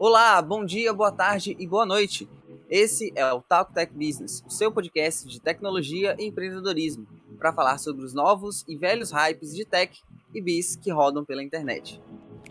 [0.00, 2.28] Olá, bom dia, boa tarde e boa noite.
[2.70, 7.04] Esse é o Talk Tech Business, o seu podcast de tecnologia e empreendedorismo,
[7.36, 10.00] para falar sobre os novos e velhos hypes de tech
[10.32, 12.00] e bis que rodam pela internet.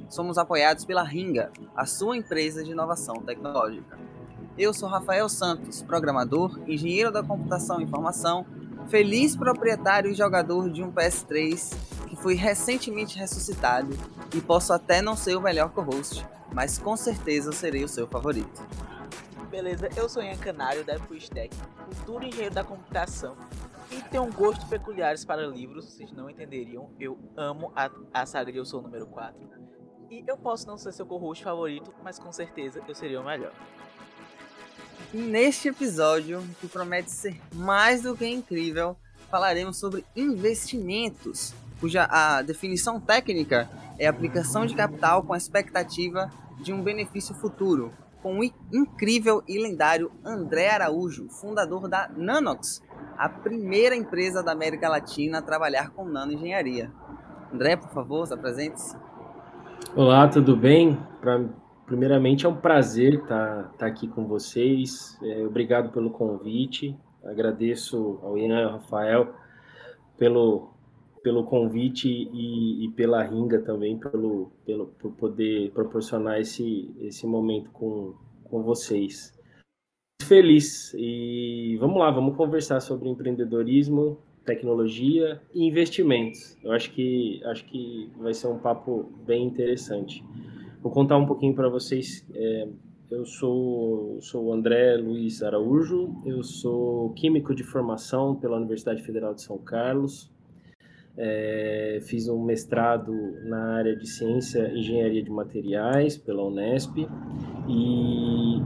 [0.10, 3.98] Somos apoiados pela Ringa, a sua empresa de inovação tecnológica.
[4.57, 8.45] Eu sou Rafael Santos, programador, engenheiro da computação e informação,
[8.89, 11.73] feliz proprietário e jogador de um PS3
[12.09, 13.98] que foi recentemente ressuscitado
[14.36, 18.66] e posso até não ser o melhor co-host, mas com certeza serei o seu favorito.
[19.49, 21.55] Beleza, eu sou Ian Canário da Epustec,
[21.89, 23.35] futuro engenheiro da computação
[23.91, 28.52] e tenho um gosto peculiares para livros, vocês não entenderiam, eu amo a, a saga
[28.52, 29.39] de Eu Sou o Número 4.
[30.09, 33.53] E eu posso não ser seu co-host favorito, mas com certeza eu seria o melhor.
[35.14, 38.98] E neste episódio, que promete ser mais do que incrível,
[39.30, 46.31] falaremos sobre investimentos, cuja a definição técnica é aplicação de capital com a expectativa
[46.62, 47.91] de um benefício futuro,
[48.22, 52.81] com o incrível e lendário André Araújo, fundador da Nanox,
[53.17, 56.92] a primeira empresa da América Latina a trabalhar com nanoengenharia.
[57.53, 58.95] André, por favor, se apresente-se.
[59.95, 61.00] Olá, tudo bem?
[61.22, 61.44] Pra,
[61.86, 65.17] primeiramente é um prazer estar tá, tá aqui com vocês.
[65.23, 66.98] É, obrigado pelo convite.
[67.23, 69.33] Agradeço ao Ian e ao Rafael
[70.17, 70.77] pelo
[71.28, 77.70] pelo convite e, e, pela ringa também, pelo, pelo, por poder proporcionar esse, esse momento
[77.72, 78.14] com,
[78.45, 79.38] com vocês.
[80.22, 86.58] Feliz e vamos lá, vamos conversar sobre empreendedorismo, tecnologia e investimentos.
[86.64, 90.23] Eu acho que acho que vai ser um papo bem interessante.
[90.81, 92.25] Vou contar um pouquinho para vocês.
[92.33, 92.70] É,
[93.11, 96.16] eu sou sou o André Luiz Araújo.
[96.25, 100.31] Eu sou químico de formação pela Universidade Federal de São Carlos.
[101.20, 103.12] É, fiz um mestrado
[103.46, 106.96] na área de ciência e engenharia de materiais pela Unesp
[107.68, 108.62] e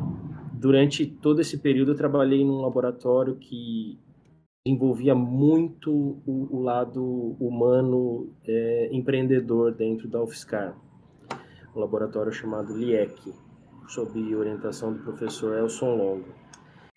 [0.54, 3.98] durante todo esse período eu trabalhei num laboratório que
[4.66, 10.76] desenvolvia muito o, o lado humano é, empreendedor dentro da UFSCar,
[11.76, 13.34] um laboratório chamado LIEC,
[13.88, 16.30] sob orientação do professor Elson Longo.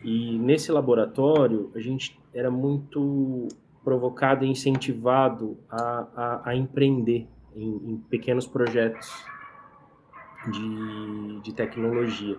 [0.03, 3.47] E nesse laboratório a gente era muito
[3.85, 9.13] provocado e incentivado a, a, a empreender em, em, pequenos projetos
[10.51, 12.37] de, de tecnologia.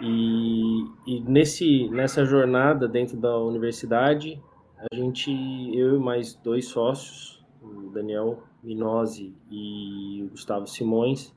[0.00, 4.42] E, e, nesse, nessa jornada dentro da universidade,
[4.90, 5.30] a gente,
[5.76, 11.36] eu e mais dois sócios, o Daniel Minozzi e o Gustavo Simões,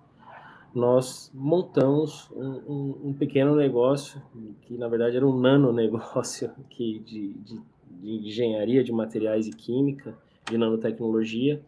[0.74, 4.22] nós montamos um, um, um, pequeno negócio,
[4.62, 7.62] que na verdade era um nano negócio que de, de
[8.02, 10.18] de engenharia de materiais e química,
[10.50, 11.62] de nanotecnologia,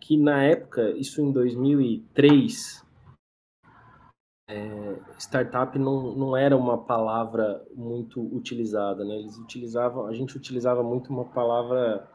[0.00, 2.84] que na época, isso em 2003,
[4.46, 9.16] é, startup não, não era uma palavra muito utilizada, né?
[9.16, 12.06] Eles utilizavam, a gente utilizava muito uma palavra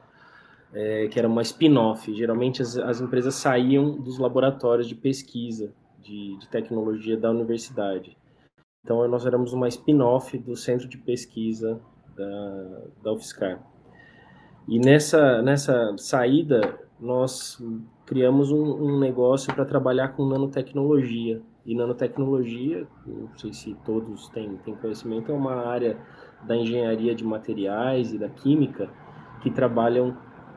[0.71, 2.13] é, que era uma spin-off.
[2.13, 8.15] Geralmente as, as empresas saíam dos laboratórios de pesquisa de, de tecnologia da universidade.
[8.83, 11.81] Então nós éramos uma spin-off do centro de pesquisa
[12.19, 13.59] da, da UFSCar.
[14.67, 17.63] E nessa, nessa saída, nós
[18.05, 21.41] criamos um, um negócio para trabalhar com nanotecnologia.
[21.65, 25.97] E nanotecnologia, não sei se todos têm, têm conhecimento, é uma área
[26.43, 28.89] da engenharia de materiais e da química
[29.41, 30.15] que trabalham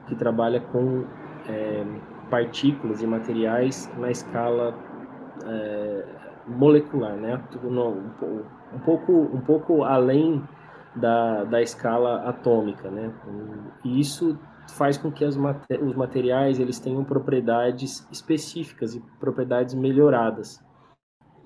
[0.09, 1.05] que trabalha com
[1.49, 1.84] é,
[2.28, 4.75] partículas e materiais na escala
[5.47, 6.05] é,
[6.47, 7.41] molecular, né?
[7.62, 10.43] Um pouco, um pouco além
[10.97, 13.12] da, da escala atômica, né?
[13.84, 14.38] E isso
[14.76, 15.36] faz com que os
[15.97, 20.62] materiais eles tenham propriedades específicas e propriedades melhoradas.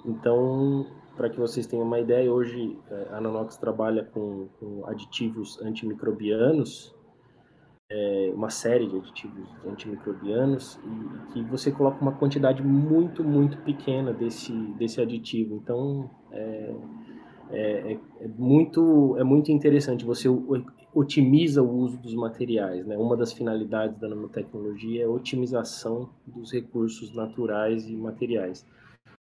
[0.04, 0.86] Então,
[1.16, 6.94] para que vocês tenham uma ideia, hoje é, a Nanox trabalha com, com aditivos antimicrobianos,
[7.90, 14.12] é, uma série de aditivos antimicrobianos, e que você coloca uma quantidade muito, muito pequena
[14.12, 15.56] desse, desse aditivo.
[15.56, 16.74] Então, é,
[17.50, 20.04] é, é, é, muito, é muito interessante.
[20.04, 20.28] Você
[20.94, 22.86] otimiza o uso dos materiais.
[22.86, 22.96] Né?
[22.96, 28.66] Uma das finalidades da nanotecnologia é a otimização dos recursos naturais e materiais.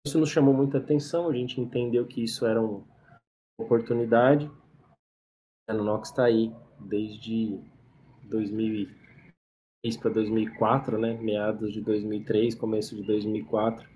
[0.07, 2.85] Isso nos chamou muita atenção, a gente entendeu que isso era uma
[3.59, 4.49] oportunidade.
[5.69, 7.59] A Nanox está aí desde
[8.25, 11.15] 2003 para 2004, né?
[11.21, 13.89] meados de 2003, começo de 2004.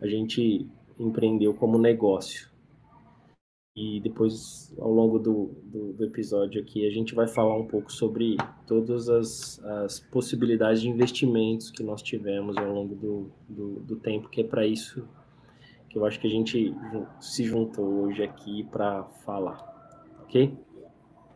[0.00, 0.68] A gente
[0.98, 2.55] empreendeu como negócio.
[3.76, 7.92] E depois, ao longo do, do, do, episódio aqui, a gente vai falar um pouco
[7.92, 13.96] sobre todas as, as possibilidades de investimentos que nós tivemos ao longo do, do, do
[13.96, 15.06] tempo, que é para isso
[15.90, 16.74] que eu acho que a gente
[17.20, 19.58] se juntou hoje aqui para falar,
[20.22, 20.56] ok?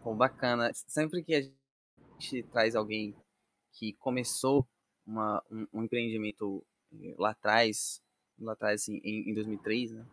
[0.02, 0.70] Bom, bacana.
[0.74, 3.14] Sempre que a gente traz alguém
[3.72, 4.66] que começou
[5.06, 8.02] uma, um, um empreendimento eh, lá atrás,
[8.38, 10.06] lá atrás assim, em, em 2003, né?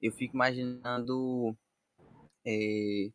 [0.00, 1.56] Eu fico imaginando
[2.46, 3.10] é,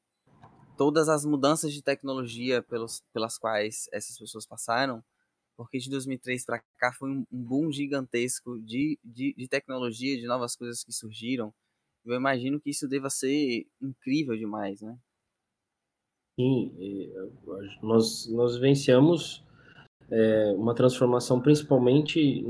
[0.77, 5.03] todas as mudanças de tecnologia pelos, pelas quais essas pessoas passaram,
[5.57, 10.55] porque de 2003 para cá foi um, boom gigantesco de, de, de, tecnologia, de novas
[10.55, 11.53] coisas que surgiram.
[12.05, 14.97] Eu imagino que isso deva ser incrível demais, né?
[16.37, 16.75] Sim,
[17.81, 19.43] nós, nós vivenciamos
[20.09, 22.45] é, uma transformação principalmente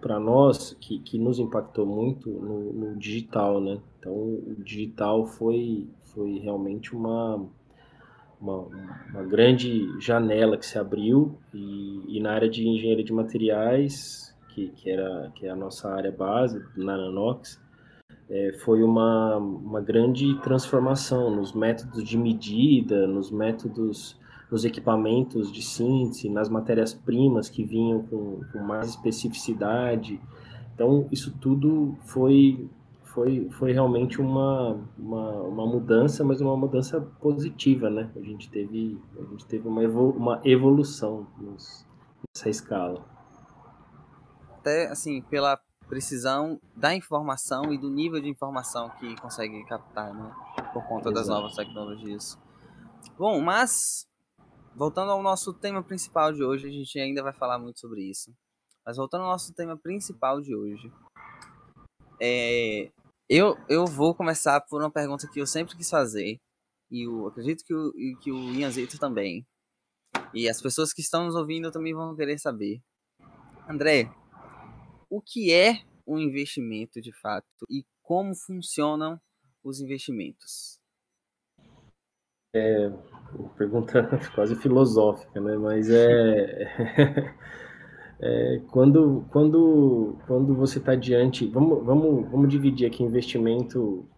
[0.00, 3.78] para nós que, que nos impactou muito no, no, digital, né?
[3.98, 7.44] Então o digital foi foi realmente uma,
[8.40, 8.68] uma,
[9.10, 14.68] uma grande janela que se abriu e, e, na área de engenharia de materiais que,
[14.68, 17.60] que era que é a nossa área base na Nanox
[18.28, 24.18] é, foi uma, uma grande transformação nos métodos de medida, nos métodos
[24.50, 30.20] nos equipamentos de síntese, nas matérias-primas que vinham com, com, mais especificidade.
[30.74, 32.68] Então, isso tudo foi,
[33.04, 38.10] foi, foi realmente uma, uma, uma, mudança, mas uma mudança positiva, né?
[38.16, 41.86] A gente teve, a gente teve uma, uma evolução nos,
[42.34, 43.04] nessa escala.
[44.58, 45.58] Até, assim, pela
[45.88, 50.32] precisão da informação e do nível de informação que consegue captar, né?
[50.72, 51.14] Por conta Exato.
[51.14, 52.38] das novas tecnologias.
[53.18, 54.08] Bom, mas
[54.74, 58.34] voltando ao nosso tema principal de hoje, a gente ainda vai falar muito sobre isso.
[58.84, 60.92] Mas voltando ao nosso tema principal de hoje,
[62.20, 62.90] é,
[63.28, 66.38] eu, eu vou começar por uma pergunta que eu sempre quis fazer,
[66.90, 69.46] e eu acredito que o, que o também,
[70.32, 72.80] e as pessoas que estão nos ouvindo também vão querer saber.
[73.68, 74.10] André,
[75.08, 79.18] o que é um investimento de fato e como funcionam
[79.62, 80.78] os investimentos?
[82.54, 82.90] É
[83.56, 85.56] pergunta quase filosófica, né?
[85.56, 87.34] Mas é,
[88.20, 94.08] é quando, quando, quando você está diante, vamos, vamos, vamos dividir aqui investimento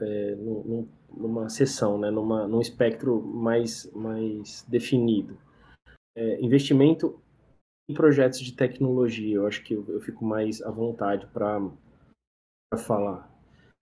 [0.00, 2.10] é, num, numa seção, né?
[2.10, 5.38] Numa, num espectro mais, mais definido.
[6.16, 7.18] É, investimento
[7.88, 11.60] em projetos de tecnologia, eu acho que eu, eu fico mais à vontade para
[12.78, 13.31] falar.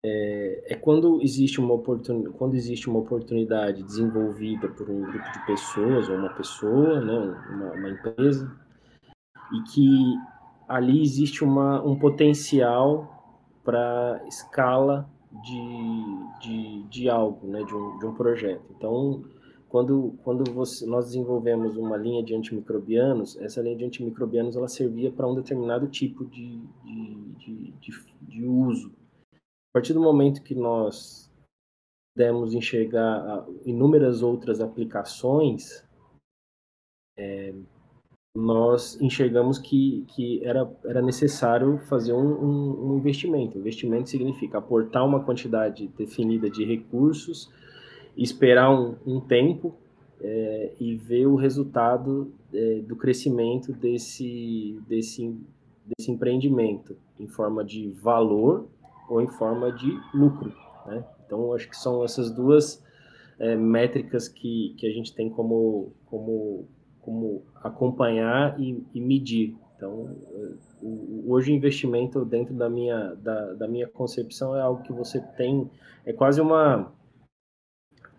[0.07, 6.07] É, é, quando existe uma quando existe uma oportunidade desenvolvida por um grupo de pessoas
[6.07, 7.17] ou uma pessoa, né,
[7.49, 8.55] uma, uma empresa,
[9.51, 10.15] e que
[10.67, 15.09] ali existe uma, um potencial para escala
[15.43, 18.63] de, de, de algo, né, de um, de um projeto.
[18.77, 19.23] Então,
[19.67, 25.11] quando, quando você, nós desenvolvemos uma linha de antimicrobianos, essa linha de antimicrobianos ela servia
[25.11, 27.91] para um determinado tipo de, de, de, de,
[28.21, 28.93] de uso.
[29.75, 31.29] Partir do momento que nós
[32.15, 35.85] pudemos enxergar inúmeras outras aplicações,
[37.19, 37.53] é,
[38.33, 43.57] nós enxergamos que, que era, era necessário fazer um, um, um investimento.
[43.57, 47.51] Investimento significa aportar uma quantidade definida de recursos
[48.15, 49.75] esperar um, um tempo
[50.21, 55.37] é, e ver o resultado é, do crescimento desse, desse,
[55.85, 58.69] desse empreendimento em forma de valor
[59.09, 60.53] ou em forma de lucro.
[60.85, 61.03] Né?
[61.25, 62.83] Então, acho que são essas duas
[63.39, 66.67] é, métricas que, que a gente tem como, como,
[67.01, 69.55] como acompanhar e, e medir.
[69.75, 70.15] Então,
[71.27, 75.69] hoje o investimento dentro da minha, da, da minha concepção é algo que você tem,
[76.05, 76.91] é quase uma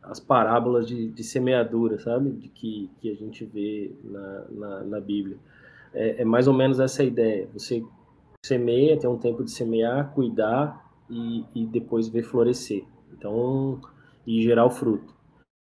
[0.07, 2.31] as parábolas de, de, semeadura, sabe?
[2.31, 5.37] De que, que a gente vê na, na, na Bíblia.
[5.93, 7.49] É, é, mais ou menos essa ideia.
[7.53, 7.85] Você
[8.47, 12.85] semeia, tem um tempo de semear, cuidar e, e depois ver florescer.
[13.13, 13.81] Então,
[14.27, 15.15] e gerar o fruto.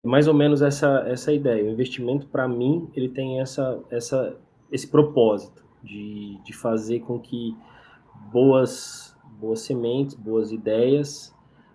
[0.04, 1.64] É mais ou menos essa, essa ideia.
[1.64, 4.36] O investimento, para mim, ele tem essa, essa,
[4.70, 7.56] esse propósito de, de fazer com que
[8.32, 11.32] boas, boas sementes, boas ideias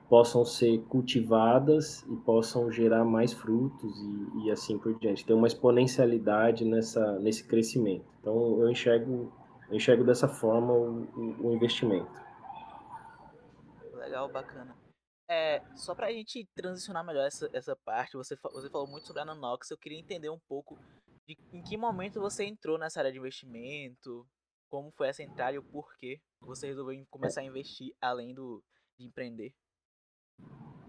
[0.09, 5.25] possam ser cultivadas e possam gerar mais frutos e, e assim por diante.
[5.25, 8.05] Tem uma exponencialidade nessa, nesse crescimento.
[8.21, 9.31] Então eu enxergo,
[9.69, 12.11] eu enxergo dessa forma o, o, investimento.
[13.93, 14.75] Legal, bacana.
[15.29, 19.21] É, só para a gente transicionar melhor essa, essa parte, você, você falou muito sobre
[19.21, 20.77] a Nanox, eu queria entender um pouco
[21.27, 24.25] de em que momento você entrou nessa área de investimento,
[24.69, 28.63] como foi essa entrada e o porquê você resolveu começar a investir além do,
[28.97, 29.53] de empreender.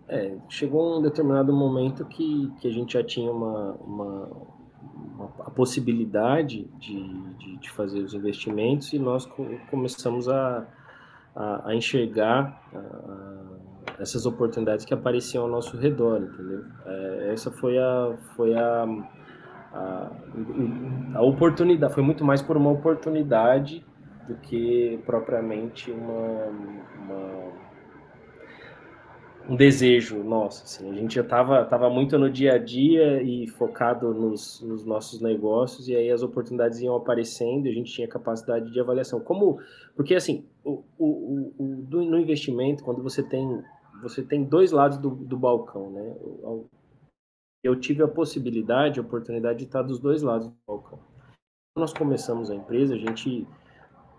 [0.06, 4.57] É, chegou um determinado momento que, que a gente já tinha uma, uma
[5.40, 10.66] a possibilidade de, de, de, fazer os investimentos e nós co começamos a,
[11.34, 16.64] a, a enxergar a, essas oportunidades que apareciam ao nosso redor, entendeu?
[16.86, 18.86] É, essa foi a foi a,
[21.14, 23.84] a oportunidade, foi muito mais por uma oportunidade
[24.26, 26.44] do que propriamente uma,
[26.98, 27.67] uma
[29.48, 30.64] um desejo nosso.
[30.64, 30.90] Assim.
[30.90, 35.20] A gente já estava tava muito no dia a dia e focado nos, nos, nossos
[35.20, 39.20] negócios, e aí as oportunidades iam aparecendo e a gente tinha capacidade de avaliação.
[39.20, 39.58] Como,
[39.96, 43.62] porque assim, o, o, o, do, no investimento, quando você tem,
[44.02, 46.14] você tem dois lados do, do balcão, né?
[47.64, 50.98] Eu tive a possibilidade, a oportunidade de estar dos dois lados do balcão.
[50.98, 53.46] Quando nós começamos a empresa, a gente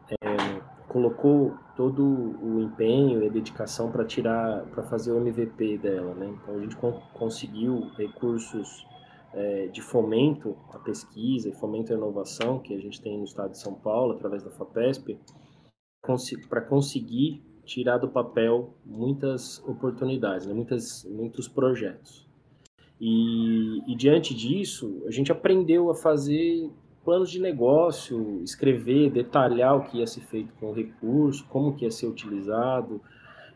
[0.10, 0.49] é,
[0.90, 6.36] colocou todo o empenho e dedicação para tirar, para fazer o MVP dela, né?
[6.36, 6.76] Então a gente
[7.14, 8.86] conseguiu recursos
[9.34, 13.52] é, de fomento à pesquisa e fomento à inovação que a gente tem no estado
[13.52, 15.18] de São Paulo através da Fapesp
[16.50, 20.54] para conseguir tirar do papel muitas oportunidades, né?
[20.54, 22.28] muitas, muitos projetos.
[23.00, 26.70] E, e diante disso, a gente aprendeu a fazer
[27.04, 31.86] planos de negócio, escrever, detalhar o que ia ser feito com o recurso, como que
[31.86, 33.02] ia ser utilizado,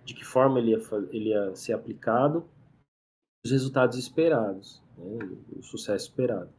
[0.06, 0.82] de que forma ele ia,
[1.12, 2.46] ele ia ser aplicado,
[3.46, 5.18] os resultados esperados, né,
[5.58, 6.50] o sucesso esperado.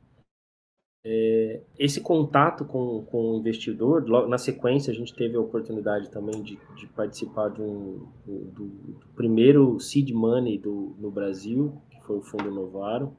[1.06, 6.10] É, esse contato com, com o investidor, logo, na sequência a gente teve a oportunidade
[6.10, 12.00] também de, de participar de um, do, do, primeiro seed money do, no Brasil, que
[12.06, 13.14] foi o Fundo Novaro.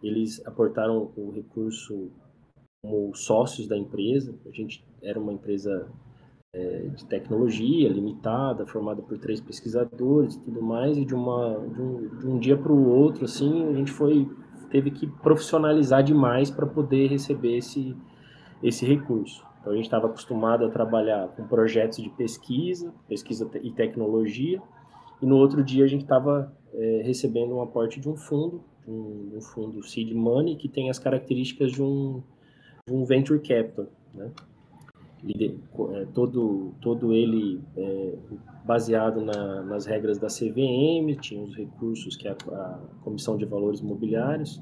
[0.00, 2.12] Eles aportaram o recurso
[2.82, 4.34] como sócios da empresa.
[4.44, 5.88] A gente era uma empresa
[6.52, 11.80] é, de tecnologia limitada, formada por três pesquisadores e tudo mais, e de, uma, de,
[11.80, 14.28] um, de um dia para o outro, assim, a gente foi
[14.68, 17.94] teve que profissionalizar demais para poder receber esse,
[18.62, 19.44] esse recurso.
[19.60, 24.62] Então a gente estava acostumado a trabalhar com projetos de pesquisa, pesquisa e tecnologia,
[25.20, 29.32] e no outro dia a gente estava é, recebendo um aporte de um fundo, um,
[29.36, 32.22] um fundo seed money que tem as características de um
[32.88, 34.30] um venture capital, né?
[35.24, 38.18] É, todo, todo ele é,
[38.64, 43.78] baseado na, nas regras da CVM, tinha os recursos que a, a, Comissão de Valores
[43.78, 44.60] Imobiliários,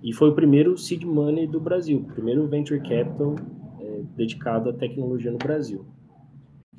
[0.00, 3.34] e foi o primeiro seed money do Brasil, o primeiro venture capital
[3.80, 5.84] é, dedicado à tecnologia no Brasil.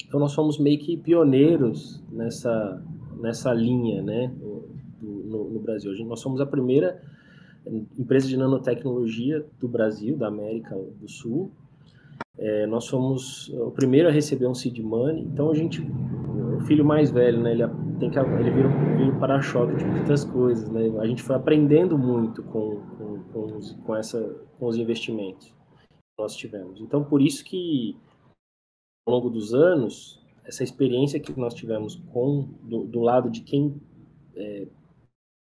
[0.07, 2.81] Então nós fomos meio que pioneiros nessa,
[3.19, 4.33] nessa linha né,
[5.01, 5.91] no, no Brasil.
[6.05, 7.01] Nós somos a primeira
[7.97, 11.51] empresa de nanotecnologia do Brasil, da América do Sul.
[12.37, 16.83] É, nós fomos o primeiro a receber um seed money, então a gente, o filho
[16.83, 17.63] mais velho, né, ele
[17.99, 20.91] tem que ele vira, vira para-choque de muitas coisas, né?
[20.99, 24.19] A gente foi aprendendo muito com com, com, os, com essa
[24.59, 26.81] com os investimentos que nós tivemos.
[26.81, 27.95] Então por isso que
[29.07, 33.79] ao longo dos anos essa experiência que nós tivemos com do, do lado de quem
[34.35, 34.67] é,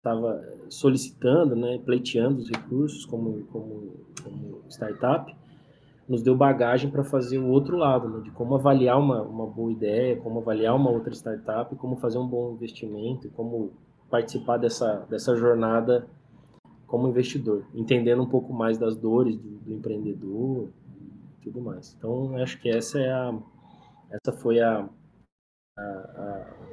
[0.02, 3.92] estava solicitando, né, pleiteando os recursos como, como,
[4.24, 5.32] como startup,
[6.08, 9.70] nos deu bagagem para fazer o outro lado, né, de como avaliar uma, uma boa
[9.70, 13.70] ideia, como avaliar uma outra startup, como fazer um bom investimento, como
[14.10, 16.08] participar dessa, dessa jornada
[16.88, 20.68] como investidor, entendendo um pouco mais das dores do, do empreendedor
[21.38, 21.94] e tudo mais.
[21.96, 23.38] Então, acho que essa é a
[24.10, 24.86] essa foi a,
[25.78, 26.71] a, a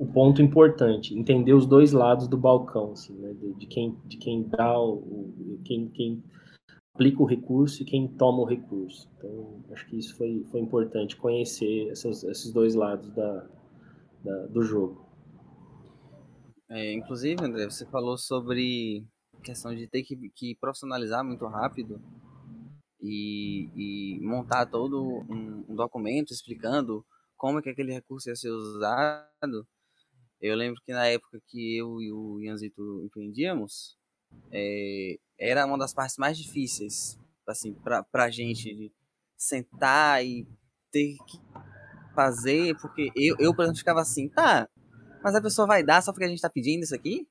[0.00, 3.34] o ponto importante, entender os dois lados do balcão, assim, né?
[3.34, 6.24] de, de, quem, de quem dá o, quem, quem
[6.94, 9.10] aplica o recurso e quem toma o recurso.
[9.18, 13.46] Então, acho que isso foi, foi importante, conhecer essas, esses dois lados da,
[14.24, 15.06] da do jogo.
[16.70, 19.04] É, inclusive, André, você falou sobre
[19.42, 22.00] questão de ter que, que profissionalizar muito rápido
[23.02, 27.04] e, e montar todo um, um documento explicando
[27.36, 29.66] como é que aquele recurso ia ser usado
[30.40, 33.96] eu lembro que na época que eu e o Ianzito empreendíamos,
[34.52, 38.92] é, era uma das partes mais difíceis, assim, pra, pra gente de
[39.36, 40.46] sentar e
[40.90, 41.38] ter que
[42.14, 44.68] fazer, porque eu, eu, por exemplo, ficava assim, tá,
[45.22, 47.28] mas a pessoa vai dar só porque a gente tá pedindo isso aqui?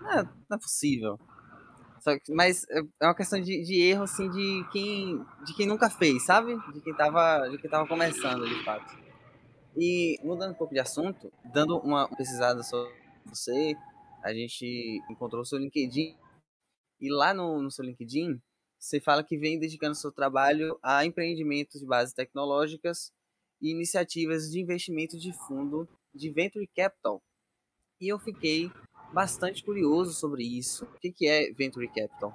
[0.00, 1.18] Não, não é possível.
[2.24, 5.88] Que, mas é, é uma questão de, de, erro, assim, de quem, de quem nunca
[5.88, 6.56] fez, sabe?
[6.72, 8.92] De quem tava, de quem tava começando, de fato.
[9.76, 12.92] E mudando um pouco de assunto, dando uma pesquisada sobre
[13.24, 13.74] você,
[14.22, 16.16] a gente encontrou o seu LinkedIn.
[17.00, 18.40] E lá no, no seu LinkedIn,
[18.78, 23.12] você fala que vem dedicando seu trabalho a empreendimentos de bases tecnológicas
[23.60, 27.22] e iniciativas de investimento de fundo de Venture Capital.
[28.00, 28.70] E eu fiquei
[29.12, 30.84] bastante curioso sobre isso.
[30.84, 32.34] O que, é Venture Capital?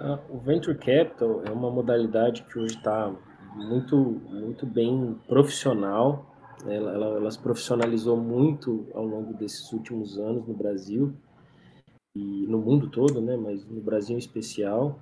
[0.00, 3.14] Uh, o Venture Capital é uma modalidade que hoje está
[3.54, 6.26] muito, muito bem profissional.
[6.66, 11.12] Ela, ela, ela se profissionalizou muito ao longo desses últimos anos no Brasil
[12.14, 13.36] e no mundo todo, né?
[13.36, 14.98] Mas no Brasil em especial.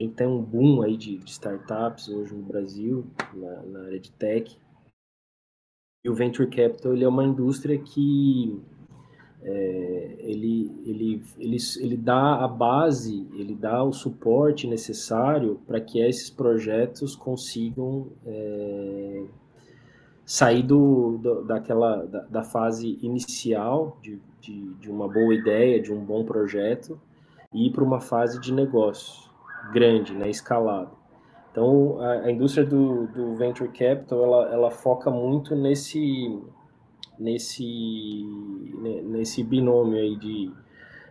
[0.00, 3.04] A gente tem um boom aí de, de startups hoje no Brasil,
[3.34, 4.56] na, na, área de tech.
[6.04, 8.62] E o Venture Capital ele é uma indústria que
[9.42, 16.00] é, ele, ele, ele, ele dá a base, ele dá o suporte necessário para que
[16.00, 19.24] esses projetos consigam é,
[20.24, 25.92] sair do, do, daquela, da, da, fase inicial de, de, de, uma boa ideia, de
[25.92, 27.00] um bom projeto,
[27.52, 29.30] e ir para uma fase de negócio
[29.72, 30.90] grande, né, escalado.
[31.50, 36.38] Então, a, a indústria do, do Venture Capital, ela, ela foca muito nesse
[37.18, 38.24] nesse,
[39.04, 40.52] nesse binômio aí de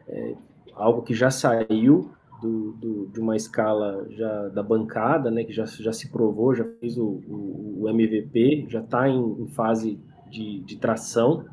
[0.07, 0.35] é,
[0.73, 2.11] algo que já saiu
[2.41, 6.63] do, do, de uma escala já da bancada, né, que já, já se provou, já
[6.79, 9.99] fez o, o, o MVP, já está em, em, fase
[10.29, 11.45] de, de tração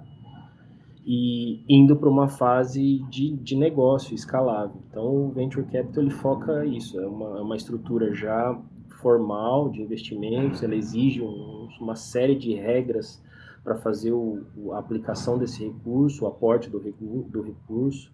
[1.06, 4.76] e indo para uma fase de, de negócio escalável.
[4.90, 8.58] Então, o Venture Capital ele foca isso, é uma, é uma estrutura já
[9.00, 13.22] formal de investimentos, ela exige um, uma série de regras
[13.64, 18.12] para fazer o, a aplicação desse recurso, o aporte do, do recurso.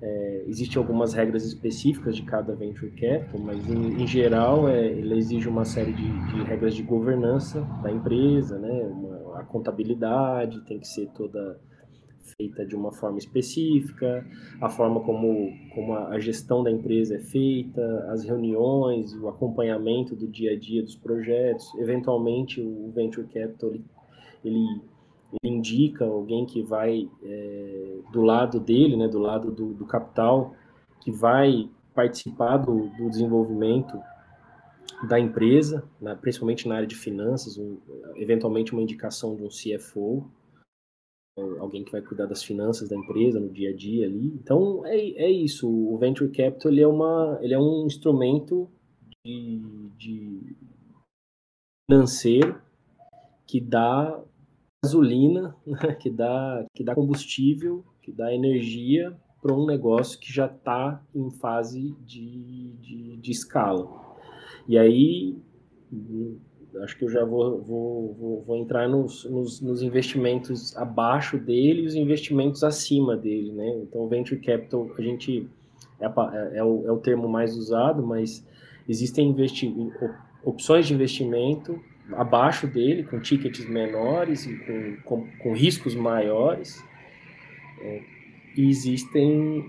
[0.00, 5.16] É, Existem algumas regras específicas de cada venture capital, mas em, em geral é, ele
[5.18, 8.82] exige uma série de, de, regras de governança da empresa, né?
[8.84, 11.60] Uma, a contabilidade tem que ser toda
[12.36, 14.24] feita de uma forma específica,
[14.60, 20.28] a forma como, como a gestão da empresa é feita, as reuniões, o acompanhamento do
[20.28, 21.74] dia a dia dos projetos.
[21.78, 23.72] Eventualmente, o venture capital
[24.44, 24.80] ele
[25.42, 30.54] ele, indica alguém que vai é, do lado dele, né, do lado do, do capital,
[31.00, 34.00] que vai participar do, do desenvolvimento
[35.06, 37.76] da empresa, né, principalmente na área de finanças, um,
[38.16, 40.30] eventualmente uma indicação de um CFO,
[41.60, 44.26] alguém que vai cuidar das finanças da empresa no dia a dia ali.
[44.42, 45.68] Então é, é isso.
[45.68, 48.68] O venture capital ele é uma, ele é um instrumento
[49.24, 49.62] de,
[49.96, 50.56] de
[51.88, 52.60] financeiro
[53.46, 54.20] que dá
[54.84, 60.46] gasolina, né, que, dá, que dá combustível, que dá energia para um negócio que já
[60.46, 63.88] está em fase de, de, de, escala.
[64.66, 65.36] E aí,
[66.82, 71.82] acho que eu já vou, vou, vou, vou entrar nos, nos, nos, investimentos abaixo dele
[71.82, 73.52] e os investimentos acima dele.
[73.52, 73.68] Né?
[73.82, 75.48] Então, Venture Capital, a gente
[76.00, 78.44] é, é, é, o, é o termo mais usado, mas
[78.88, 79.34] existem
[80.44, 81.80] opções de investimento
[82.14, 86.82] abaixo dele, com tickets menores e com, com, com riscos maiores.
[87.80, 88.02] É,
[88.56, 89.64] e existem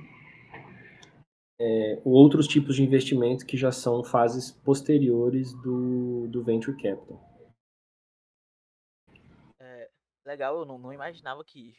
[1.60, 7.22] é, outros tipos de investimentos que já são fases posteriores do, do venture capital.
[9.60, 9.90] É,
[10.26, 11.76] legal, eu não, não, imaginava que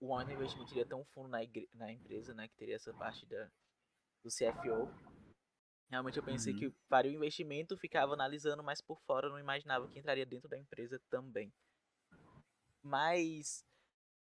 [0.00, 1.38] o One Investment teria tão fundo na,
[1.74, 3.48] na empresa, né, que teria essa parte da,
[4.24, 4.88] do CFO.
[5.90, 6.58] Realmente eu pensei uhum.
[6.58, 10.48] que faria o investimento, ficava analisando, mas por fora eu não imaginava que entraria dentro
[10.48, 11.52] da empresa também.
[12.82, 13.64] Mas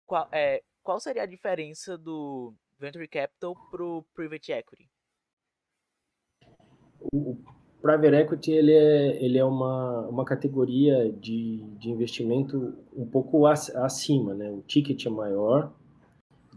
[0.06, 4.90] qual, é, qual seria a diferença do Venture Capital pro Private Equity?
[7.12, 7.36] O
[7.80, 14.34] Private Equity ele é, ele é uma, uma categoria de, de investimento um pouco acima,
[14.34, 14.50] né?
[14.50, 15.74] O ticket é maior,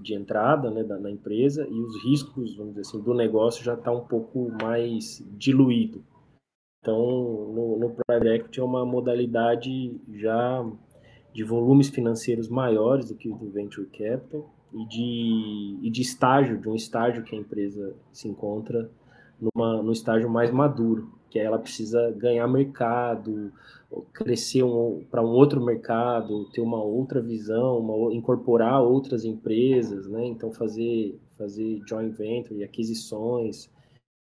[0.01, 3.73] de entrada né, da, na empresa e os riscos, vamos dizer assim, do negócio já
[3.73, 6.03] está um pouco mais diluído.
[6.81, 10.65] Então, no, no Private Equity é uma modalidade já
[11.33, 16.69] de volumes financeiros maiores do que do Venture Capital e de, e de estágio, de
[16.69, 18.89] um estágio que a empresa se encontra
[19.39, 23.51] numa, no estágio mais maduro, que ela precisa ganhar mercado,
[24.13, 30.25] crescer um, para um outro mercado, ter uma outra visão, uma, incorporar outras empresas, né?
[30.25, 33.69] Então fazer fazer joint venture aquisições,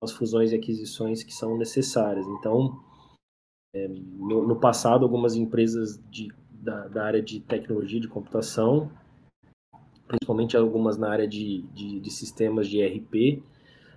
[0.04, 2.26] as fusões e aquisições que são necessárias.
[2.28, 2.80] Então,
[3.74, 8.92] é, no, no, passado, algumas empresas de, da, da, área de tecnologia de computação,
[10.08, 13.44] principalmente algumas na área de, de, de sistemas de ERP,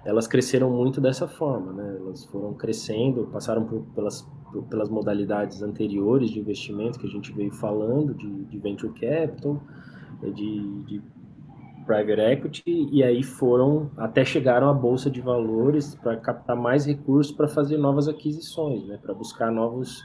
[0.04, 1.96] elas cresceram muito dessa forma, né?
[1.96, 4.26] Elas foram crescendo, passaram por, pelas,
[4.68, 9.60] pelas modalidades anteriores de investimento que a gente veio falando, de, de venture capital,
[10.22, 11.02] de, de
[11.86, 17.34] private equity, e aí foram até chegaram à bolsa de valores para captar mais recursos
[17.34, 18.98] para fazer novas aquisições, né?
[19.02, 20.04] Para buscar novos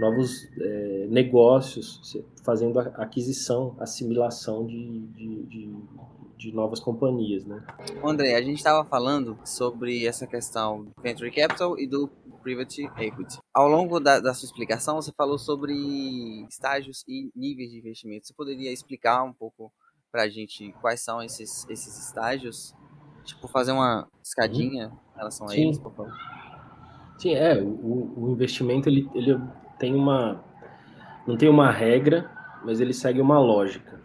[0.00, 2.00] novos é, negócios,
[2.42, 5.76] fazendo aquisição, assimilação de, de, de
[6.42, 7.64] de novas companhias, né?
[8.04, 12.08] André, a gente estava falando sobre essa questão do Venture Capital e do
[12.42, 13.38] Private Equity.
[13.54, 15.72] Ao longo da, da, sua explicação, você falou sobre
[16.48, 18.26] estágios e níveis de investimento.
[18.26, 19.72] Você poderia explicar um pouco
[20.10, 22.74] para a gente quais são esses, esses estágios?
[23.24, 26.12] Tipo, fazer uma escadinha em relação a eles, por favor.
[27.18, 27.62] Sim, é.
[27.62, 29.40] O, o investimento ele, ele
[29.78, 30.44] tem uma.
[31.24, 32.28] Não tem uma regra,
[32.64, 34.01] mas ele segue uma lógica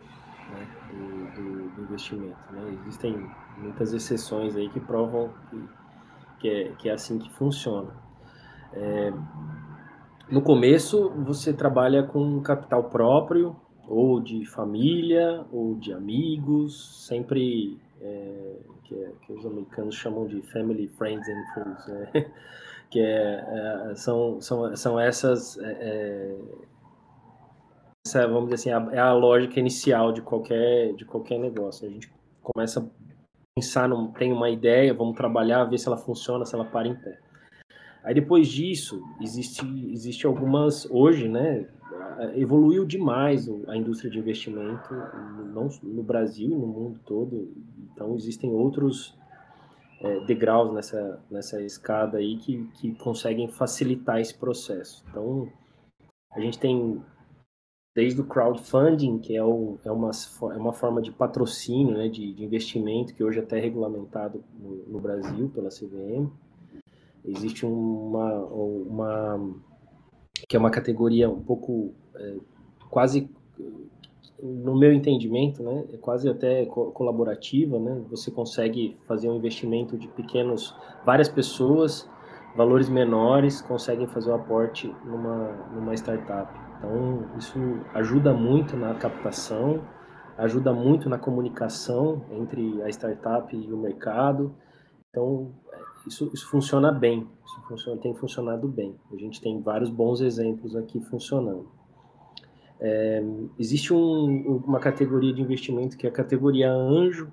[1.98, 2.38] investimento.
[2.52, 2.78] Né?
[2.82, 5.70] Existem muitas exceções aí que provam que,
[6.40, 7.92] que, é, que é assim que funciona.
[8.74, 9.12] É,
[10.30, 13.56] no começo, você trabalha com capital próprio,
[13.88, 20.42] ou de família, ou de amigos, sempre é, que, é, que, os americanos chamam de
[20.52, 22.32] family, friends and fools, né?
[22.92, 26.36] que é, é, são, são, são essas, é, é,
[28.08, 31.88] essa, vamos dizer assim, é a lógica inicial de qualquer, de qualquer negócio.
[31.88, 32.86] A gente começa a
[33.56, 36.96] pensar, num, tem uma ideia, vamos trabalhar, ver se ela funciona, se ela para em
[36.96, 37.20] pé.
[38.04, 41.68] Aí depois disso, existe, existe algumas, hoje, né,
[42.36, 44.94] evoluiu demais a indústria de investimento,
[45.54, 47.54] não no Brasil no mundo todo.
[47.92, 49.18] Então existem outros
[50.02, 55.04] é, degraus nessa, nessa escada aí que, que conseguem facilitar esse processo.
[55.10, 55.52] Então
[56.32, 57.02] a gente tem
[57.98, 60.12] desde o crowdfunding, que é, o, é, uma,
[60.54, 64.76] é uma forma de patrocínio, né, de, de investimento, que hoje é até regulamentado no,
[64.88, 66.30] no Brasil pela CVM,
[67.26, 69.52] existe uma, uma
[70.48, 72.36] que é uma categoria um pouco é,
[72.88, 73.32] quase
[74.44, 78.04] no meu entendimento, né, é quase até co colaborativa, né?
[78.12, 82.08] Você consegue fazer um investimento de pequenos, várias pessoas,
[82.56, 86.67] valores menores, conseguem fazer o aporte numa numa startup.
[86.78, 87.60] Então, isso
[87.94, 89.82] ajuda muito na captação,
[90.38, 94.56] ajuda muito na comunicação entre a startup e o mercado.
[95.10, 95.52] Então,
[96.06, 98.96] isso, isso funciona bem, isso funciona, tem funcionado bem.
[99.12, 101.68] A gente tem vários bons exemplos aqui funcionando.
[102.80, 103.24] É,
[103.58, 107.32] existe um, uma categoria de investimento que é a categoria anjo.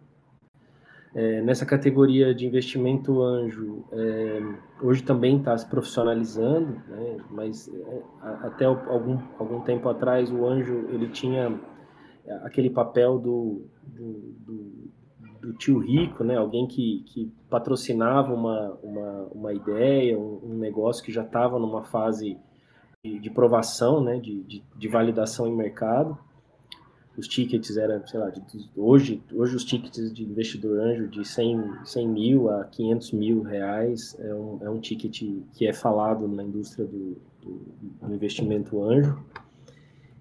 [1.14, 4.42] É, nessa categoria de investimento anjo, é,
[4.82, 8.02] hoje também está se profissionalizando, né, mas é,
[8.42, 11.58] até algum, algum tempo atrás o anjo ele tinha
[12.42, 14.84] aquele papel do, do, do
[15.44, 16.36] do tio rico, né?
[16.36, 21.84] Alguém que, que patrocinava uma, uma, uma ideia, um, um negócio que já estava numa
[21.84, 22.38] fase
[23.04, 24.18] de, de provação, né?
[24.18, 26.18] De, de, de, validação em mercado.
[27.16, 28.42] Os tickets eram, sei lá, de,
[28.76, 34.16] hoje, hoje os tickets de investidor anjo de 100, 100 mil a 500 mil reais
[34.18, 35.22] é um, é um ticket
[35.52, 37.60] que é falado na indústria do, do,
[38.02, 39.16] do investimento anjo.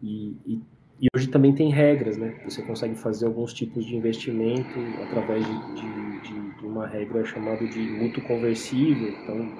[0.01, 0.61] E, e
[1.03, 2.39] e hoje também tem regras, né?
[2.45, 7.79] Você consegue fazer alguns tipos de investimento através de, de, de, uma regra chamada de
[7.79, 9.09] mútuo conversível.
[9.09, 9.51] Então,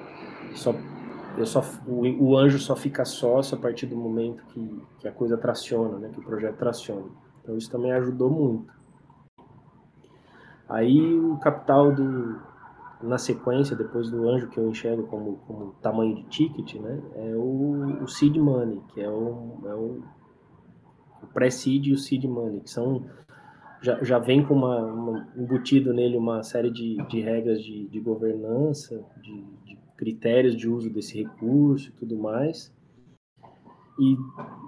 [0.54, 0.74] só,
[1.36, 5.12] eu só, o, o, anjo só fica sócio a partir do momento que, que a
[5.12, 6.10] coisa traciona, né?
[6.12, 7.06] Que o projeto traciona.
[7.42, 8.72] Então, isso também ajudou muito.
[10.68, 12.40] Aí, o capital do,
[13.02, 17.02] na sequência, depois do anjo que eu enxergo como, como tamanho de ticket, né?
[17.16, 20.02] É o, o seed money, que é o, é o
[21.24, 23.04] o pré-seed e o seed money, que são
[23.80, 28.00] já, já vem com uma, uma, embutido nele uma série de, de regras de, de
[28.00, 32.72] governança, de, de, critérios de uso desse recurso e tudo mais.
[33.98, 34.16] E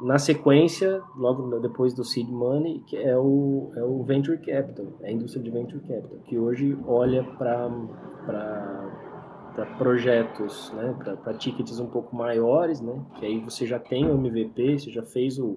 [0.03, 5.09] na sequência, logo depois do seed money, que é o, é o venture capital, é
[5.09, 7.69] a indústria de venture capital, que hoje olha para
[9.79, 14.79] projetos, né, para tickets um pouco maiores, né, que aí você já tem o MVP,
[14.79, 15.57] você já fez o,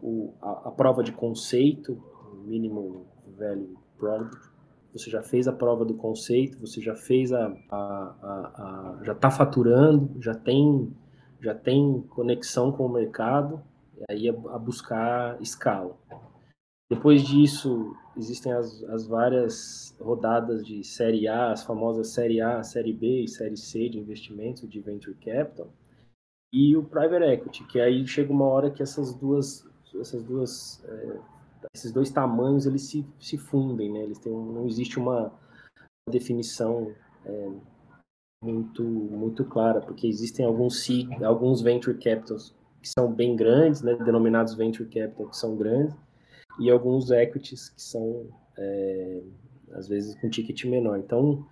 [0.00, 2.00] o, a, a, prova de conceito,
[2.44, 3.04] mínimo
[3.36, 4.48] velho product,
[4.96, 9.12] você já fez a prova do conceito, você já fez a, a, a, a já
[9.12, 10.92] está faturando, já tem
[11.40, 13.62] já tem conexão com o mercado,
[13.96, 15.96] e aí a, buscar escala.
[16.88, 22.92] Depois disso, existem as, as várias rodadas de série A, as famosas série A, série
[22.92, 25.68] B e série C de investimentos de venture capital,
[26.52, 29.66] e o private equity, que aí chega uma hora que essas duas
[30.00, 31.20] essas duas é,
[31.74, 34.02] esses dois tamanhos eles se, se fundem, né?
[34.02, 35.32] Eles têm não existe uma
[36.08, 36.92] definição
[37.24, 37.50] é,
[38.42, 40.86] muito muito clara, porque existem alguns
[41.22, 43.94] alguns venture capitals que são bem grandes, né?
[43.94, 45.94] Denominados venture capital que são grandes
[46.58, 49.22] e alguns equities que são é,
[49.72, 50.98] às vezes com ticket menor.
[50.98, 51.46] Então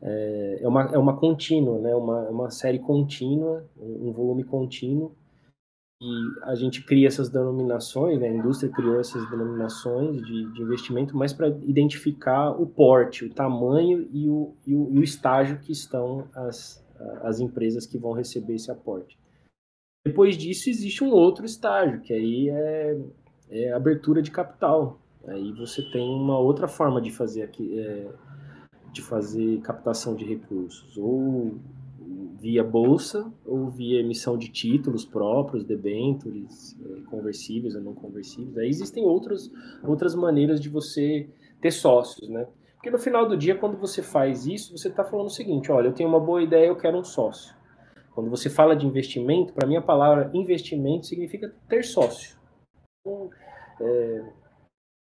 [0.00, 1.94] é, é uma, é uma contínua, né?
[1.94, 5.14] Uma, uma série contínua, um volume contínuo
[6.04, 8.26] e a gente cria essas denominações, né?
[8.26, 14.08] a indústria criou essas denominações de, de investimento, mas para identificar o porte, o tamanho
[14.12, 16.84] e o, e o, e o estágio que estão as,
[17.22, 19.16] as empresas que vão receber esse aporte.
[20.04, 23.00] Depois disso, existe um outro estágio, que aí é,
[23.48, 24.98] é abertura de capital.
[25.28, 28.10] Aí você tem uma outra forma de fazer aqui, é,
[28.92, 31.60] de fazer captação de recursos, ou
[32.42, 38.58] via bolsa ou via emissão de títulos próprios, debentures, é, conversíveis ou não conversíveis.
[38.58, 39.48] Aí existem outras,
[39.84, 42.48] outras maneiras de você ter sócios, né?
[42.74, 45.86] Porque no final do dia, quando você faz isso, você está falando o seguinte: olha,
[45.86, 47.54] eu tenho uma boa ideia, eu quero um sócio.
[48.12, 52.36] Quando você fala de investimento, para mim a palavra investimento significa ter sócio.
[53.00, 53.30] Então,
[53.80, 54.24] é,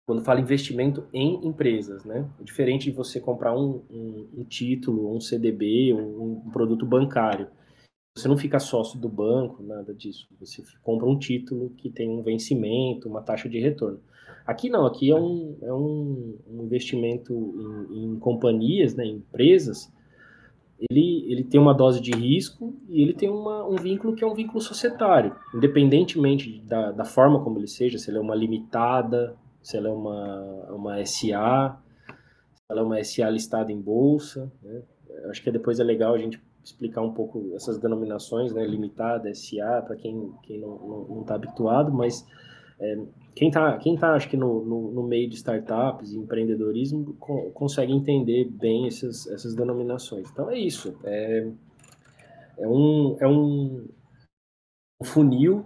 [0.07, 2.31] quando fala investimento em empresas, né?
[2.41, 7.49] É diferente de você comprar um, um, um título, um CDB, um, um, produto bancário.
[8.17, 10.29] Você não fica sócio do banco, nada disso.
[10.39, 14.01] Você compra um título que tem um vencimento, uma taxa de retorno.
[14.47, 19.93] Aqui não, aqui é um, é um, investimento em, em companhias, né, em empresas.
[20.89, 24.27] Ele, ele tem uma dose de risco e ele tem uma, um vínculo que é
[24.27, 29.37] um vínculo societário, independentemente da, da forma como ele seja, se ele é uma limitada,
[29.67, 31.77] se ela é uma, uma SA,
[32.55, 34.49] se ela é uma SA listada em bolsa.
[34.63, 34.81] Né?
[35.29, 38.65] Acho que depois é legal a gente explicar um pouco essas denominações, né?
[38.65, 42.25] limitada, SA, para quem, quem não está habituado, mas
[42.79, 42.97] é,
[43.35, 47.51] quem está, quem tá, acho que no, no, no, meio de startups e empreendedorismo co
[47.51, 50.31] consegue entender bem essas, essas denominações.
[50.31, 51.51] Então é isso, é,
[52.57, 53.85] é, um, é um
[55.03, 55.65] funil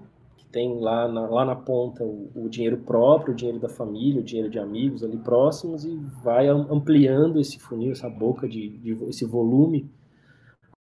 [0.53, 4.25] tem lá na, lá na ponta o, o, dinheiro próprio, o dinheiro da família, o
[4.25, 9.25] dinheiro de amigos ali próximos e vai ampliando esse funil, essa boca de, de esse
[9.25, 9.91] volume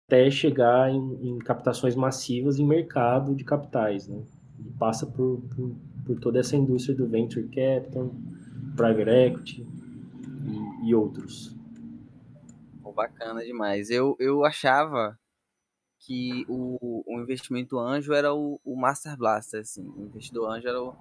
[0.07, 4.21] até chegar em, em, captações massivas em mercado de capitais, né?
[4.59, 5.75] E passa por, por,
[6.05, 8.11] por, toda essa indústria do venture capital,
[8.75, 9.67] private equity
[10.83, 11.55] e, e outros.
[12.95, 13.89] bacana demais.
[13.89, 15.17] Eu, eu achava
[16.05, 19.87] que o, o investimento anjo era o, o Master Blaster, assim.
[19.97, 20.93] O investidor anjo era o,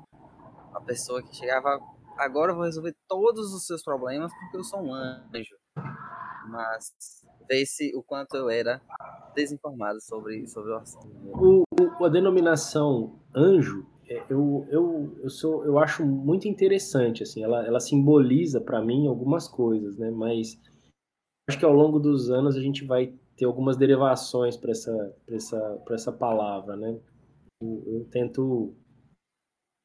[0.72, 1.78] a pessoa que chegava,
[2.16, 5.56] agora eu vou resolver todos os seus problemas porque eu sou um anjo.
[6.48, 6.92] Mas
[7.48, 8.80] vê-se o quanto eu era
[9.34, 11.08] desinformado sobre, sobre o assunto.
[11.24, 11.64] O,
[12.00, 17.66] o, a denominação anjo, é, eu, eu, eu, sou, eu acho muito interessante, assim, ela,
[17.66, 20.10] ela simboliza para mim algumas coisas, né?
[20.10, 20.58] Mas
[21.48, 25.82] acho que ao longo dos anos a gente vai ter algumas derivações para essa, essa,
[25.90, 26.98] essa palavra, né?
[27.62, 28.74] Eu, eu tento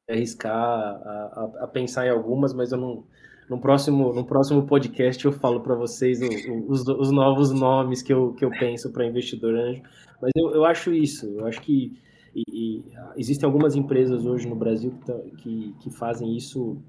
[0.08, 3.04] arriscar a, a, a, pensar em algumas, mas eu não.
[3.48, 6.20] No próximo, no próximo podcast eu falo para vocês
[6.68, 9.82] os, os, novos nomes que eu, que eu penso para investidor anjo.
[10.22, 11.98] Mas eu, eu acho isso, eu acho que
[12.34, 12.84] e, e,
[13.16, 16.80] existem algumas empresas hoje no Brasil que, que, que, fazem isso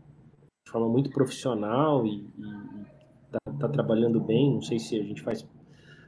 [0.64, 2.28] de forma muito profissional e
[3.26, 4.54] está tá trabalhando bem.
[4.54, 5.44] Não sei se a gente faz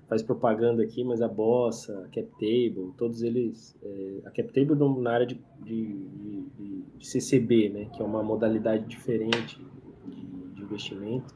[0.08, 5.26] faz propaganda aqui, mas a Bossa, a CapTable, todos eles, é, a CapTable na área
[5.26, 5.96] de, de,
[6.58, 9.60] de, de, CCB, né, que é uma modalidade diferente
[10.06, 11.36] de, investimento,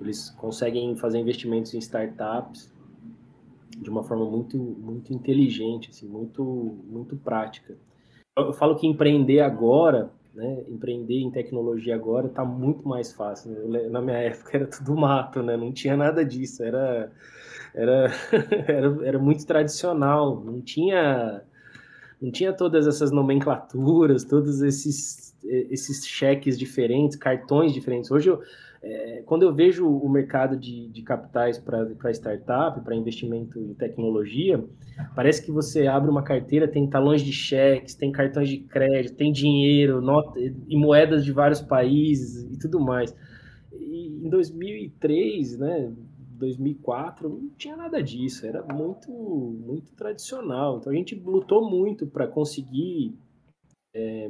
[0.00, 2.72] eles conseguem fazer investimentos em startups
[3.76, 6.42] de uma forma muito muito inteligente, assim, muito
[6.88, 7.76] muito prática.
[8.36, 13.52] Eu, eu falo que empreender agora né, empreender em tecnologia agora está muito mais fácil.
[13.68, 13.88] Né?
[13.88, 15.56] Na minha época era tudo mato, né?
[15.56, 16.62] Não tinha nada disso.
[16.62, 17.12] Era,
[17.74, 18.10] era,
[18.68, 20.42] era, era muito tradicional.
[20.42, 21.42] Não tinha,
[22.20, 28.10] não tinha todas essas nomenclaturas, todos esses, esses cheques diferentes, cartões diferentes.
[28.10, 28.40] Hoje eu,
[28.80, 34.62] é, quando eu vejo o mercado de, de capitais para startup, para investimento em tecnologia,
[35.14, 39.32] parece que você abre uma carteira, tem talões de cheques, tem cartões de crédito, tem
[39.32, 43.16] dinheiro, nota, e moedas de vários países e tudo mais.
[43.72, 45.92] E em 2003, né,
[46.44, 50.78] 2004, não tinha nada disso, era muito, muito tradicional.
[50.78, 53.16] Então a gente lutou muito para conseguir.
[53.94, 54.28] É,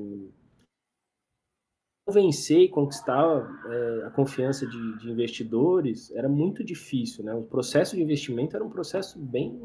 [2.07, 3.25] convencer e conquistar
[3.67, 7.35] é, a confiança de, de, investidores era muito difícil, né?
[7.35, 9.59] O processo de investimento era um processo bem,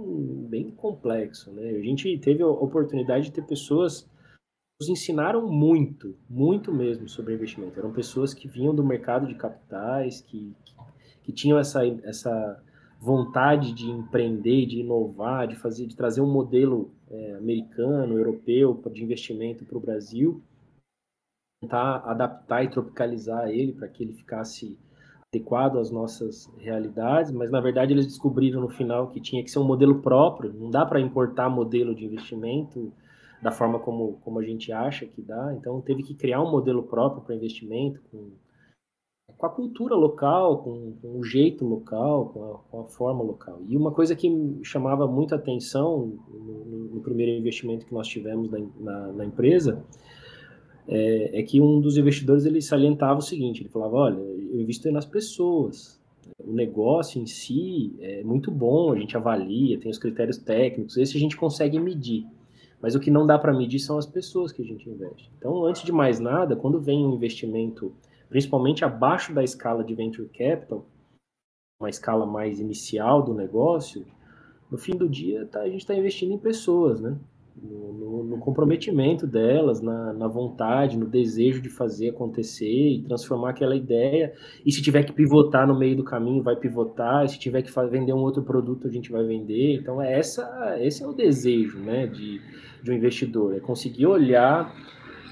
[0.48, 1.70] bem complexo, né?
[1.72, 4.10] A gente teve a oportunidade de ter pessoas
[4.80, 7.78] nos ensinaram muito, muito mesmo sobre investimento.
[7.78, 10.74] Eram pessoas que vinham do mercado de capitais, que, que,
[11.30, 12.60] que tinham essa, essa
[13.00, 19.04] vontade de empreender, de inovar, de fazer, de trazer um modelo é, americano, europeu de
[19.04, 20.42] investimento para o Brasil
[21.62, 24.76] tentar adaptar e tropicalizar ele para que ele ficasse
[25.32, 29.60] adequado às nossas realidades, mas na verdade eles descobriram no final que tinha que ser
[29.60, 32.92] um modelo próprio, não dá para importar modelo de investimento
[33.40, 35.54] da forma como, como a gente acha que dá.
[35.54, 38.32] Então, teve que criar um modelo próprio para investimento, com,
[39.38, 43.62] com a cultura local, com, com o jeito local, com a, com a, forma local.
[43.68, 48.60] E uma coisa que chamava muita atenção no, no primeiro investimento que nós tivemos na,
[48.80, 49.84] na, na empresa
[50.92, 54.92] é, é, que um dos investidores ele salientava o seguinte: ele falava, olha, eu invisto
[54.92, 56.00] nas pessoas.
[56.44, 61.18] O negócio em si é muito bom, a gente avalia, tem os critérios técnicos, esse
[61.18, 62.26] a gente consegue medir.
[62.82, 65.30] Mas o que não dá para medir são as pessoas que a gente investe.
[65.38, 67.92] Então, antes de mais nada, quando vem um investimento,
[68.30, 70.86] principalmente abaixo da escala de venture capital,
[71.82, 74.06] uma escala mais inicial do negócio,
[74.70, 77.18] no fim do dia tá, a gente está investindo em pessoas, né?
[77.62, 83.50] No, no, no comprometimento delas, na, na, vontade, no desejo de fazer acontecer e transformar
[83.50, 84.34] aquela ideia.
[84.66, 87.26] E se tiver que pivotar no meio do caminho, vai pivotar.
[87.26, 89.76] E se tiver que vender um outro produto, a gente vai vender.
[89.76, 92.40] Então, é essa, esse é o desejo né, de,
[92.82, 94.74] de um investidor, é conseguir olhar,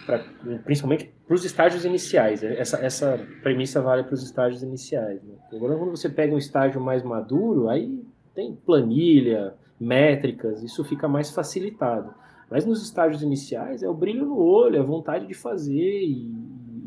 [0.08, 0.24] pra,
[0.64, 2.42] principalmente para os estágios iniciais.
[2.42, 5.22] Essa, essa premissa vale para os estágios iniciais.
[5.22, 5.36] Né?
[5.54, 8.02] Agora, quando você pega um estágio mais maduro, aí
[8.34, 12.14] tem planilha, métricas, isso fica mais facilitado.
[12.50, 16.32] Mas nos estágios iniciais é o brilho no olho, é a vontade de fazer e,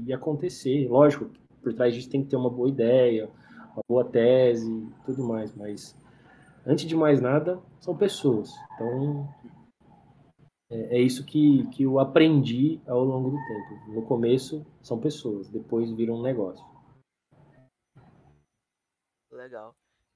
[0.06, 0.88] e acontecer.
[0.88, 1.30] Lógico,
[1.62, 3.28] por trás disso tem que ter uma boa ideia,
[3.74, 5.94] uma boa tese, tudo mais, mas
[6.66, 8.50] antes de mais nada, são pessoas.
[8.74, 9.28] Então,
[10.70, 13.90] é, é isso que, que eu aprendi ao longo do tempo.
[13.90, 16.64] No começo, são pessoas, depois viram um negócio.
[19.30, 19.74] Legal.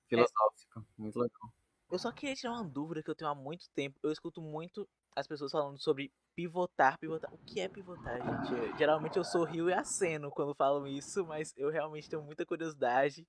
[0.08, 0.82] Filosófico, é...
[0.96, 1.50] muito legal.
[1.90, 3.98] Eu só queria tirar uma dúvida que eu tenho há muito tempo.
[4.02, 7.32] Eu escuto muito as pessoas falando sobre pivotar, pivotar.
[7.32, 8.52] O que é pivotar, gente?
[8.52, 13.26] Eu, geralmente eu sorrio e aceno quando falam isso, mas eu realmente tenho muita curiosidade.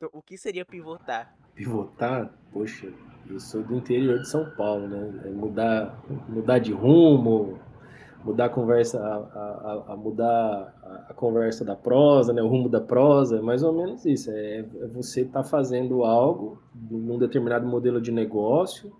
[0.00, 1.36] Então, o que seria pivotar?
[1.54, 2.32] Pivotar?
[2.50, 2.90] Poxa,
[3.28, 5.20] eu sou do interior de São Paulo, né?
[5.26, 7.58] É mudar, mudar de rumo,
[8.24, 12.40] mudar a conversa, a, a, a mudar a, a, conversa da prosa, né?
[12.40, 14.30] O rumo da prosa, é mais ou menos isso.
[14.30, 18.90] É, é você estar tá fazendo algo num determinado modelo de negócio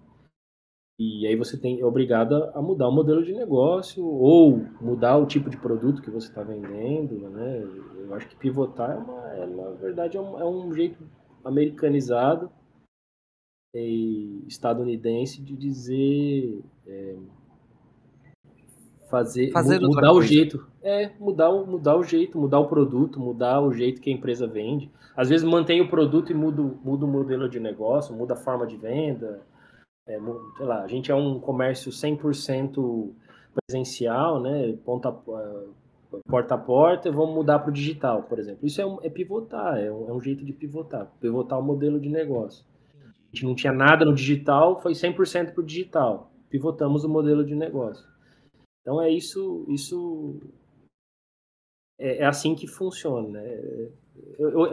[1.03, 5.25] e aí você tem, é obrigado a mudar o modelo de negócio ou mudar o
[5.25, 7.67] tipo de produto que você está vendendo, né?
[8.05, 11.03] Eu acho que pivotar é, uma, é na verdade, é um, é um jeito
[11.43, 12.51] americanizado
[13.75, 17.17] e estadunidense de dizer é,
[19.09, 23.73] fazer, fazer mudar o jeito, é mudar, mudar o jeito, mudar o produto, mudar o
[23.73, 24.91] jeito que a empresa vende.
[25.17, 28.67] Às vezes mantém o produto e muda, muda o modelo de negócio, muda a forma
[28.67, 29.41] de venda
[30.11, 30.20] é,
[30.57, 33.12] sei lá, a gente é um comércio 100%
[33.55, 38.66] presencial, né, ponta, é, porta a porta, vamos mudar para o digital, por exemplo.
[38.66, 42.01] Isso é, um, é pivotar, é um, é um, jeito de pivotar, pivotar o modelo
[42.01, 42.64] de negócio.
[43.03, 46.33] A gente não tinha nada no digital, foi 100% para o digital.
[46.49, 48.05] Pivotamos o modelo de negócio.
[48.83, 50.40] Então é isso, isso
[51.99, 53.29] é, é assim que funciona.
[53.29, 53.44] Né?
[53.46, 53.90] É,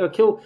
[0.02, 0.39] é, é que eu,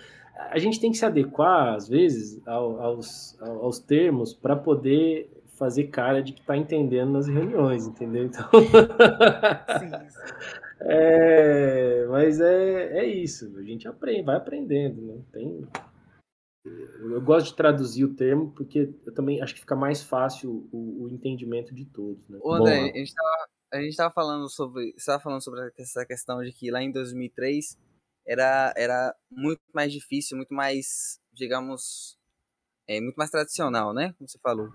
[0.50, 6.24] a gente tem que se adequar, às vezes, aos, aos termos para poder fazer cara
[6.24, 8.26] de que está entendendo nas reuniões, entendeu?
[8.26, 8.50] Então...
[9.80, 9.92] Sim.
[10.82, 15.22] é, mas é, é isso, a gente aprende, vai aprendendo, né?
[15.32, 15.68] Tem,
[16.66, 21.04] eu gosto de traduzir o termo porque eu também acho que fica mais fácil o,
[21.04, 22.28] o entendimento de todos.
[22.28, 22.40] Né?
[22.42, 23.48] Ô, André, Bom, a gente estava
[23.88, 27.78] estava falando sobre, estava falando sobre essa questão de que lá em 2003
[28.26, 32.18] era, era muito mais difícil, muito mais, digamos,
[32.88, 34.14] é, muito mais tradicional, né?
[34.18, 34.70] Como você falou.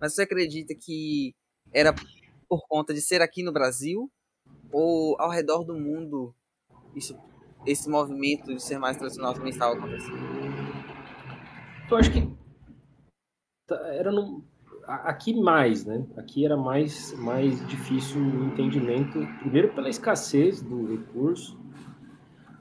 [0.00, 1.34] Mas você acredita que
[1.72, 1.94] era
[2.48, 4.10] por conta de ser aqui no Brasil
[4.70, 6.34] ou ao redor do mundo
[6.94, 7.16] isso,
[7.66, 10.16] esse movimento de ser mais tradicional também estava acontecendo?
[11.90, 12.36] Eu acho que
[13.66, 14.44] tá, era no,
[14.86, 16.06] aqui mais, né?
[16.16, 21.61] Aqui era mais mais difícil o entendimento, primeiro pela escassez do recurso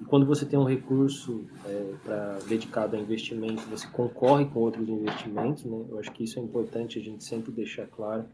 [0.02, 5.64] e quando você tem um recurso é, dedicado a investimento, você concorre com outros investimentos,
[5.64, 5.86] né?
[5.90, 8.26] Eu acho que isso é importante a gente sempre deixar claro.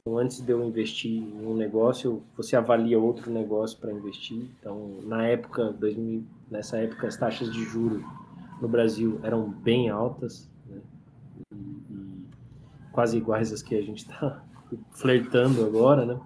[0.00, 4.48] Então, antes de eu investir em um negócio, você avalia outro negócio para investir.
[4.58, 8.04] Então, na época, 2000, nessa época, as taxas de juro
[8.60, 10.80] no Brasil eram bem altas, né?
[11.52, 12.26] e, e
[12.90, 14.42] quase iguais às que a gente está
[14.90, 16.18] flertando agora, né?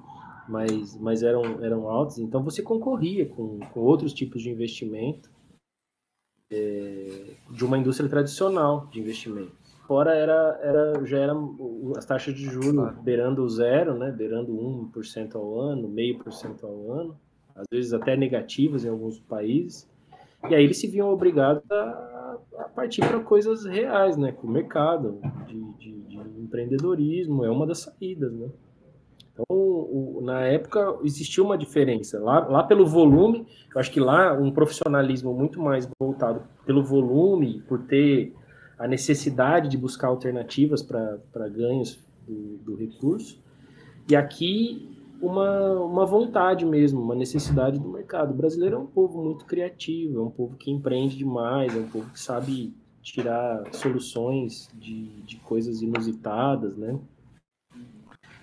[0.50, 5.30] Mas, mas eram, eram altos, então você concorria com, com outros tipos de investimento
[6.50, 9.52] é, de uma indústria tradicional de investimento.
[9.86, 15.36] Fora era, era, já eram as taxas de juros beirando o zero, né, beirando 1%
[15.36, 17.16] ao ano, meio por cento ao ano,
[17.54, 19.88] às vezes até negativas em alguns países,
[20.48, 24.50] e aí eles se viam obrigados a, a partir para coisas reais, né, com o
[24.50, 28.48] mercado, de, de, de empreendedorismo, é uma das saídas, né.
[29.40, 32.18] Então, o, na época, existia uma diferença.
[32.20, 37.62] Lá, lá pelo volume, eu acho que lá um profissionalismo muito mais voltado pelo volume,
[37.68, 38.34] por ter
[38.78, 43.38] a necessidade de buscar alternativas para ganhos do, do, recurso.
[44.08, 48.30] E aqui, uma, uma vontade mesmo, uma necessidade do mercado.
[48.30, 51.88] O brasileiro é um povo muito criativo, é um povo que empreende demais, é um
[51.88, 56.98] povo que sabe tirar soluções de, de coisas inusitadas, né?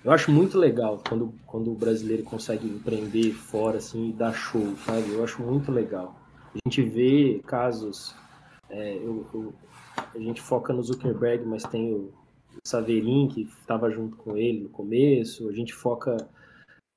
[0.07, 4.73] Eu acho muito legal quando, quando o brasileiro consegue empreender fora assim e dar show,
[4.85, 5.11] sabe?
[5.11, 6.15] Eu acho muito legal.
[6.53, 8.15] A gente vê casos,
[8.69, 9.53] é, eu, eu,
[10.15, 12.13] a gente foca no Zuckerberg, mas tem o
[12.63, 15.49] Saverin que estava junto com ele no começo.
[15.49, 16.15] A gente foca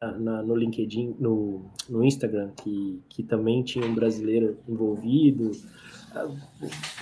[0.00, 5.50] na, no LinkedIn, no, no Instagram, que, que também tinha um brasileiro envolvido.
[6.14, 6.28] Ah,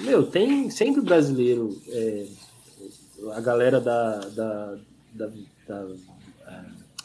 [0.00, 1.68] meu, tem sempre brasileiro.
[1.86, 2.26] É,
[3.34, 4.78] a galera da, da,
[5.12, 5.30] da
[5.68, 5.86] da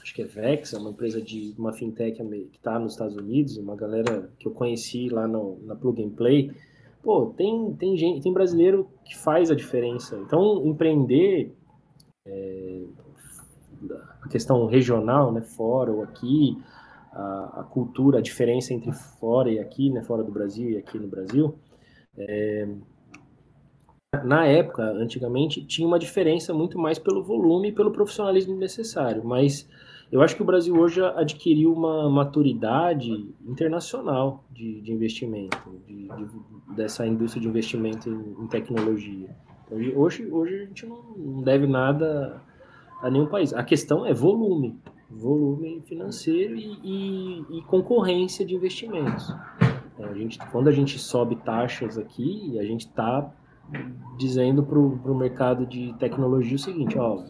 [0.02, 3.58] acho que é Vex, é uma empresa de uma fintech que está nos Estados Unidos,
[3.58, 6.52] uma galera que eu conheci lá no, na Plug and Play.
[7.02, 10.18] Pô, tem, tem gente, tem brasileiro que faz a diferença.
[10.18, 11.54] Então, empreender
[12.26, 12.84] é,
[14.22, 16.58] a questão regional, né, fora ou aqui,
[17.12, 21.00] a, a, cultura, a diferença entre fora e aqui, né, fora do Brasil e aqui
[21.00, 21.56] no Brasil,
[22.18, 22.68] é,
[24.24, 29.68] na época, antigamente, tinha uma diferença muito mais pelo volume e pelo profissionalismo necessário, mas
[30.12, 35.58] eu acho que o Brasil hoje adquiriu uma maturidade internacional de, de investimento,
[35.88, 39.36] de, de, dessa indústria de investimento em, em tecnologia.
[39.66, 42.40] Então, hoje, hoje a gente não deve nada
[43.02, 43.54] a nenhum país.
[43.54, 49.34] A questão é volume, volume financeiro e, e, e concorrência de investimentos.
[49.98, 53.34] É, a gente, quando a gente sobe taxas aqui, a gente está
[54.18, 57.24] dizendo para o mercado de tecnologia o seguinte, ó,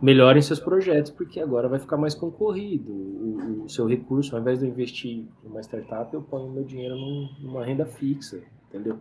[0.00, 2.92] melhorem seus projetos, porque agora vai ficar mais concorrido.
[2.92, 6.64] O, o seu recurso, ao invés de eu investir em uma startup, eu ponho meu
[6.64, 8.98] dinheiro num, numa renda fixa, entendeu?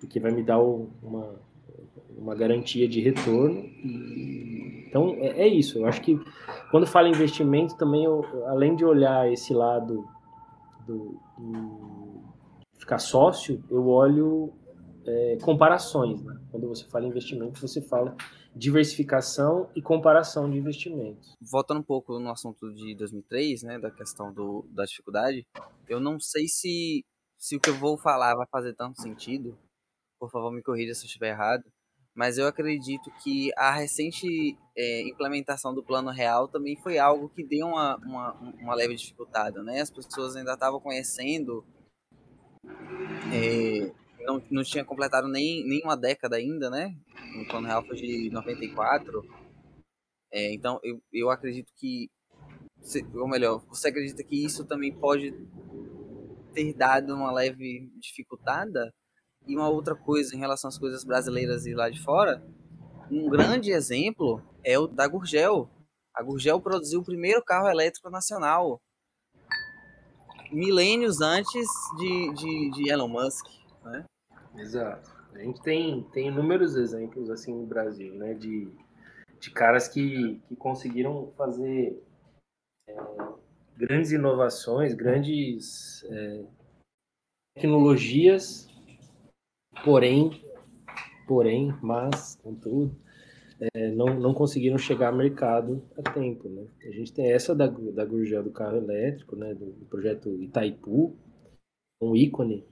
[0.00, 1.34] Porque vai me dar uma,
[2.16, 3.60] uma garantia de retorno.
[3.60, 5.78] E, então, é, é, isso.
[5.78, 6.20] Eu acho que
[6.70, 10.04] quando fala investimento, também, eu, além de olhar esse lado
[10.86, 12.22] do, do
[12.78, 14.52] ficar sócio, eu olho
[15.06, 16.22] é, comparações.
[16.22, 16.40] Né?
[16.50, 18.16] Quando você fala em investimento, você fala
[18.54, 21.34] diversificação e comparação de investimentos.
[21.40, 25.44] Voltando um pouco no assunto de 2003, né, da questão do, da dificuldade,
[25.88, 27.04] eu não sei se,
[27.36, 29.58] se o que eu vou falar vai fazer tanto sentido.
[30.20, 31.64] Por favor, me corrija se eu estiver errado.
[32.16, 37.42] Mas eu acredito que a recente é, implementação do plano real também foi algo que
[37.42, 39.80] deu uma, uma, uma leve dificuldade, né?
[39.80, 41.66] As pessoas ainda estavam conhecendo
[43.32, 43.92] é,
[44.24, 46.94] não, não tinha completado nem, nem uma década ainda, né?
[47.40, 49.22] O Plano Real foi de 94.
[50.32, 52.10] É, então, eu, eu acredito que.
[53.14, 55.32] Ou melhor, você acredita que isso também pode
[56.52, 58.92] ter dado uma leve dificultada?
[59.46, 62.42] E uma outra coisa em relação às coisas brasileiras e lá de fora,
[63.10, 65.68] um grande exemplo é o da Gurgel.
[66.14, 68.80] A Gurgel produziu o primeiro carro elétrico nacional,
[70.50, 71.68] milênios antes
[71.98, 73.46] de, de, de Elon Musk.
[73.82, 74.04] Né?
[74.56, 75.10] Exato.
[75.34, 78.70] A gente tem, tem inúmeros exemplos assim no Brasil, né, de,
[79.40, 82.00] de caras que, que conseguiram fazer
[82.88, 82.94] é,
[83.76, 86.44] grandes inovações, grandes é,
[87.56, 88.68] tecnologias,
[89.84, 90.40] porém,
[91.26, 92.96] porém, mas, contudo,
[93.74, 96.66] é, não, não conseguiram chegar ao mercado a tempo, né?
[96.82, 101.16] A gente tem essa da, da Gurgel do carro elétrico, né, do, do projeto Itaipu,
[102.00, 102.64] um ícone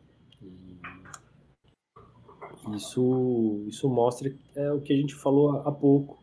[2.75, 6.23] isso, isso mostra é, o que a gente falou há pouco,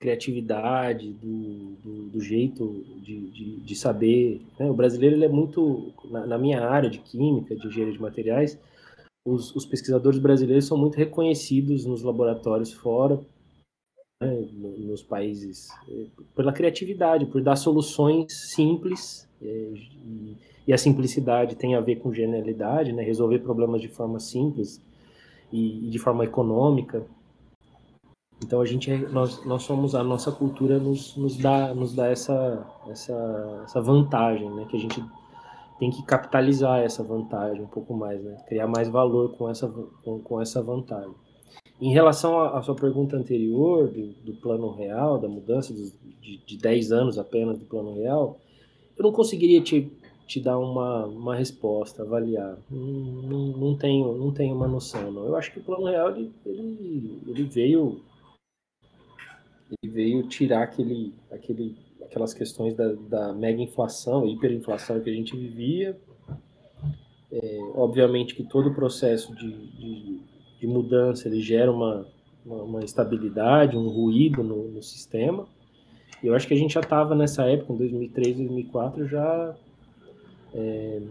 [0.00, 4.42] criatividade, do, do, do jeito de, de, de saber.
[4.58, 4.70] Né?
[4.70, 8.58] O brasileiro ele é muito, na, na, minha área de química, de engenharia de materiais,
[9.26, 13.18] os, os pesquisadores brasileiros são muito reconhecidos nos laboratórios fora,
[14.20, 14.46] né,
[14.78, 20.36] nos países, é, pela criatividade, por dar soluções simples, é, e,
[20.66, 24.80] e, a simplicidade tem a ver com genialidade, né, resolver problemas de forma simples,
[25.54, 27.06] e, e de forma econômica.
[28.42, 32.66] Então a gente nós, nós somos a nossa cultura nos, nos dá nos dá essa,
[32.88, 34.66] essa essa vantagem, né?
[34.68, 35.02] Que a gente
[35.78, 38.36] tem que capitalizar essa vantagem um pouco mais, né?
[38.48, 39.68] Criar mais valor com essa
[40.04, 41.14] com, com essa vantagem.
[41.80, 46.58] Em relação à sua pergunta anterior do, do plano real, da mudança de, de, de
[46.58, 48.38] 10 anos apenas do plano real,
[48.96, 49.92] eu não conseguiria te
[50.26, 52.58] te dar uma, uma resposta, avaliar.
[52.70, 55.26] Não, não, não, tenho, não tenho uma noção, não.
[55.26, 58.00] Eu acho que o plano real ele, ele, ele veio
[59.82, 65.36] ele veio tirar aquele, aquele aquelas questões da, da mega inflação, hiperinflação que a gente
[65.36, 65.98] vivia.
[67.32, 70.20] É, obviamente que todo o processo de, de,
[70.60, 72.06] de mudança ele gera uma,
[72.46, 75.48] uma, uma um ruído no, no sistema.
[76.22, 79.56] E eu acho que a gente já estava nessa época, em 2003, 2004, já
[80.54, 81.02] é,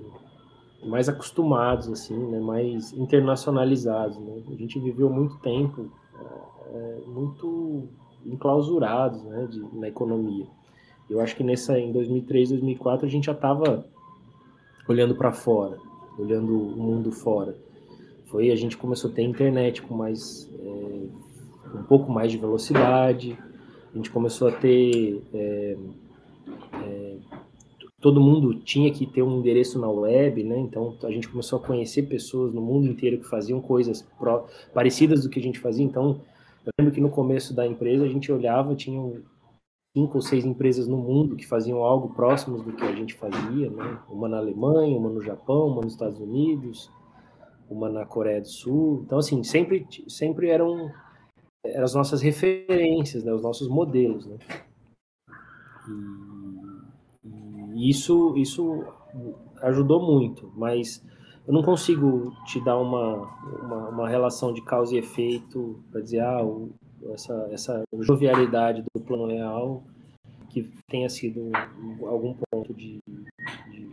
[0.84, 4.18] mais acostumados, assim, né, mais internacionalizados.
[4.18, 4.44] Né?
[4.52, 5.90] A gente viveu muito tempo
[6.74, 7.88] é, muito
[8.26, 10.48] enclausurados né, de, na economia.
[11.10, 13.86] Eu acho que nessa, em 2003, 2004, a gente já estava
[14.88, 15.78] olhando para fora,
[16.18, 17.56] olhando o mundo fora.
[18.26, 23.38] Foi a gente começou a ter internet com mais é, um pouco mais de velocidade.
[23.94, 25.78] A gente começou a ter é,
[28.04, 30.60] todo mundo tinha que ter um endereço na web, né?
[30.60, 34.06] Então a gente começou a conhecer pessoas no mundo inteiro que faziam coisas
[34.74, 35.86] parecidas do que a gente fazia.
[35.86, 36.20] Então
[36.66, 39.24] eu lembro que no começo da empresa a gente olhava, tinham
[39.96, 43.70] cinco ou seis empresas no mundo que faziam algo próximo do que a gente fazia,
[43.70, 43.98] né?
[44.10, 46.92] Uma na Alemanha, uma no Japão, uma nos Estados Unidos,
[47.70, 49.04] uma na Coreia do Sul.
[49.06, 50.92] Então assim sempre sempre eram
[51.66, 53.32] eram as nossas referências, né?
[53.32, 54.38] Os nossos modelos, né?
[55.88, 56.33] E
[57.76, 58.86] isso, isso
[59.62, 61.04] ajudou muito, mas
[61.48, 63.28] eu não consigo te dar uma,
[63.62, 66.40] uma, uma relação de causa e efeito para dizer, ah,
[67.14, 69.84] essa, essa jovialidade do plano real
[70.50, 71.52] que tenha sido
[72.06, 73.00] algum ponto de,
[73.72, 73.92] de,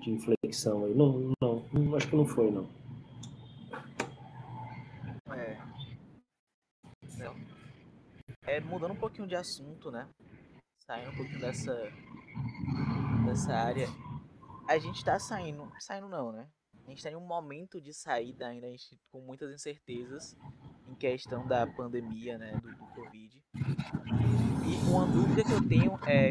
[0.00, 0.94] de inflexão aí.
[0.94, 2.68] Não, não, acho que não foi, não.
[5.32, 5.56] É.
[8.46, 8.60] é.
[8.60, 10.08] Mudando um pouquinho de assunto, né?
[10.84, 11.72] Saindo um pouquinho dessa
[13.24, 13.88] dessa área,
[14.68, 16.46] a gente tá saindo, saindo não, né?
[16.86, 20.36] A gente tá em um momento de saída ainda, a gente com muitas incertezas
[20.88, 23.42] em questão da pandemia, né, do, do Covid.
[23.54, 26.30] E uma dúvida que eu tenho é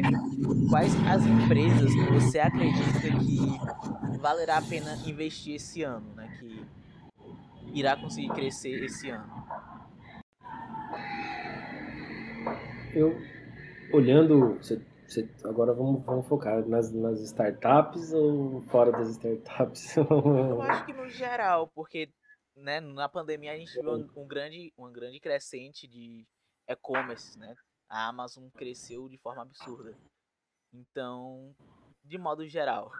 [0.68, 6.66] quais as empresas você acredita que valerá a pena investir esse ano, né, que
[7.72, 9.30] irá conseguir crescer esse ano?
[12.92, 13.16] Eu
[13.92, 14.58] olhando,
[15.10, 19.96] você, agora vamos, vamos focar nas, nas startups ou fora das startups?
[19.98, 22.12] Eu acho que no geral, porque
[22.56, 26.26] né, na pandemia a gente viu um, grande, uma grande crescente de
[26.68, 27.54] e-commerce, né?
[27.88, 29.96] A Amazon cresceu de forma absurda.
[30.72, 31.52] Então,
[32.04, 32.92] de modo geral.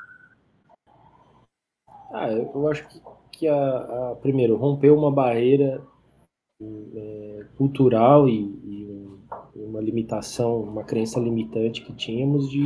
[2.12, 3.00] Ah, eu, eu acho que,
[3.30, 5.80] que a, a, primeiro, rompeu uma barreira
[6.60, 9.09] é, cultural e, e,
[9.64, 12.64] uma limitação, uma crença limitante que tínhamos de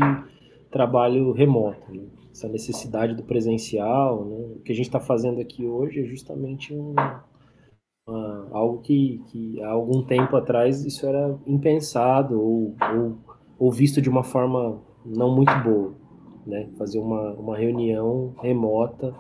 [0.70, 1.92] trabalho remoto.
[1.92, 2.02] Né?
[2.30, 4.36] Essa necessidade do presencial, né?
[4.56, 6.94] o que a gente está fazendo aqui hoje é justamente um,
[8.06, 13.18] uma, algo que, que, há algum tempo atrás isso era impensado ou, ou,
[13.58, 15.94] ou visto de uma forma não muito boa.
[16.46, 16.68] Né?
[16.76, 19.14] Fazer uma, uma reunião remota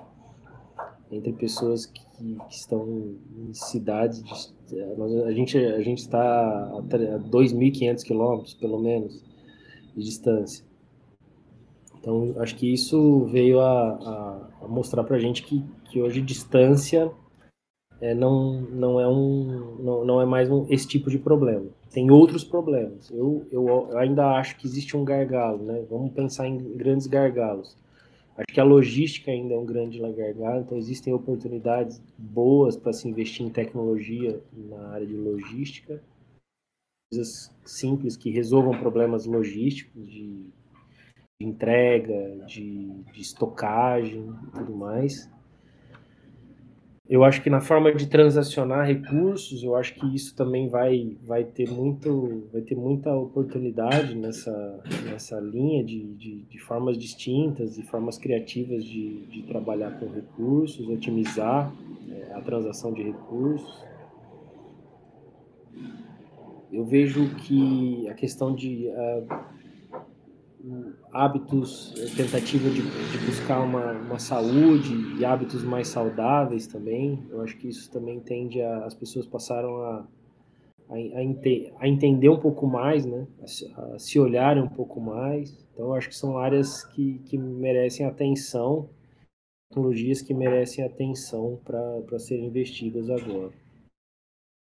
[1.14, 4.22] entre pessoas que, que estão em cidades.
[4.68, 4.80] De,
[5.24, 9.22] a, gente, a gente está a 2.500 quilômetros, pelo menos,
[9.96, 10.64] de distância.
[11.98, 16.20] Então, acho que isso veio a, a, a mostrar para a gente que, que hoje
[16.20, 17.10] distância
[18.00, 21.66] é, não, não, é um, não, não é mais um, esse tipo de problema.
[21.90, 23.10] Tem outros problemas.
[23.10, 25.84] Eu, eu, eu ainda acho que existe um gargalo, né?
[25.88, 27.74] Vamos pensar em grandes gargalos.
[28.36, 33.08] Acho que a logística ainda é um grande gargalo, então existem oportunidades boas para se
[33.08, 36.02] investir em tecnologia na área de logística.
[37.12, 40.50] Coisas simples que resolvam problemas logísticos de,
[41.40, 45.30] de entrega, de, de estocagem e tudo mais.
[47.06, 51.44] Eu acho que na forma de transacionar recursos, eu acho que isso também vai, vai
[51.44, 57.82] ter muito, vai ter muita oportunidade nessa, nessa linha de, de, de formas distintas e
[57.82, 61.70] formas criativas de, de trabalhar com recursos, otimizar
[62.08, 63.84] é, a transação de recursos.
[66.72, 69.53] Eu vejo que a questão de uh,
[71.12, 77.22] hábitos, eh, tentativa de, de buscar uma, uma, saúde e hábitos mais saudáveis também.
[77.30, 78.84] Eu acho que isso também tende a.
[78.84, 80.06] As pessoas passaram a,
[80.88, 83.26] a, a, ente, a entender um pouco mais, né?
[83.40, 85.52] A, a, se olharem um pouco mais.
[85.72, 88.88] Então, eu acho que são áreas que, que merecem atenção,
[89.68, 93.52] tecnologias que merecem atenção para serem investidas agora.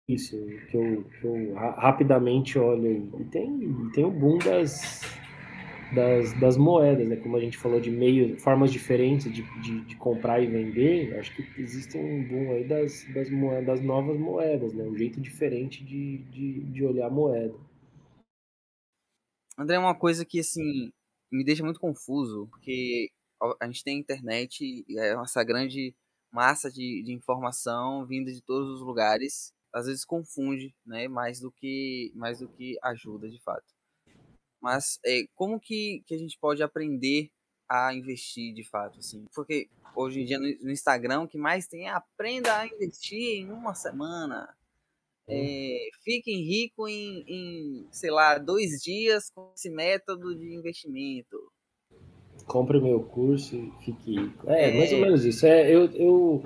[0.08, 0.36] Isso
[0.68, 3.08] que eu, que eu rapidamente olho.
[3.20, 5.21] E tem, tem o boom das
[5.94, 7.16] das, das moedas, né?
[7.16, 11.34] Como a gente falou de meio, formas diferentes de, de, de, comprar e vender, acho
[11.34, 14.84] que existe um boom aí das, das, moedas, das novas moedas, né?
[14.84, 17.54] Um jeito diferente de, de, de olhar a moeda.
[19.58, 20.90] André, uma coisa que, assim,
[21.30, 23.10] me deixa muito confuso, porque
[23.60, 25.94] a gente tem internet, e é essa grande
[26.30, 31.50] massa de, de informação vinda de todos os lugares, às vezes confunde, né, mais do
[31.50, 33.71] que, mais do que ajuda, de fato.
[34.62, 37.30] Mas é, como que, que a gente pode aprender
[37.68, 39.26] a investir, de fato, assim?
[39.34, 43.40] Porque hoje em dia no, no Instagram o que mais tem é aprenda a investir
[43.40, 44.48] em uma semana,
[45.28, 51.38] é, fiquem rico em, em, sei lá, dois dias com esse método de investimento.
[52.46, 54.50] Compre meu curso e fique rico.
[54.50, 55.46] É, é, mais ou menos isso.
[55.46, 56.42] É, eu, eu,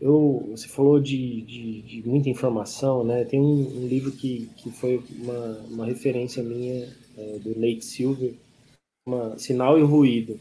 [0.00, 3.24] eu, você falou de, de, de muita informação, né?
[3.24, 8.34] Tem um, um, livro que, que foi uma, uma referência minha, é, do Nate Silver,
[9.06, 10.38] uma, Sinal e Ruído.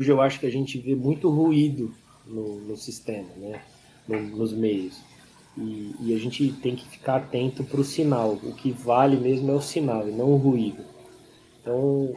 [0.00, 1.94] Hoje eu acho que a gente vê muito ruído
[2.26, 3.62] no, no sistema, né?
[4.06, 5.00] No, nos meios.
[5.56, 8.34] E, e, a gente tem que ficar atento para o sinal.
[8.34, 10.84] O que vale mesmo é o sinal e não o ruído.
[11.60, 12.16] Então,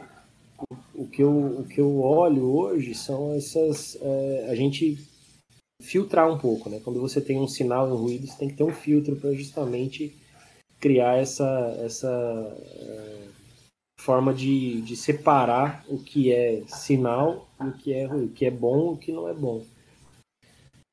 [0.58, 3.98] o, o que, eu, o que eu olho hoje são essas.
[4.00, 4.98] É, a gente
[5.82, 6.80] filtrar um pouco, né?
[6.84, 9.32] Quando você tem um sinal e um ruído, você tem que ter um filtro para
[9.32, 10.14] justamente
[10.82, 11.48] criar essa,
[11.80, 13.28] essa é,
[13.98, 18.44] forma de, de separar o que é sinal e o que é ruído, o que
[18.44, 19.64] é bom e o que não é bom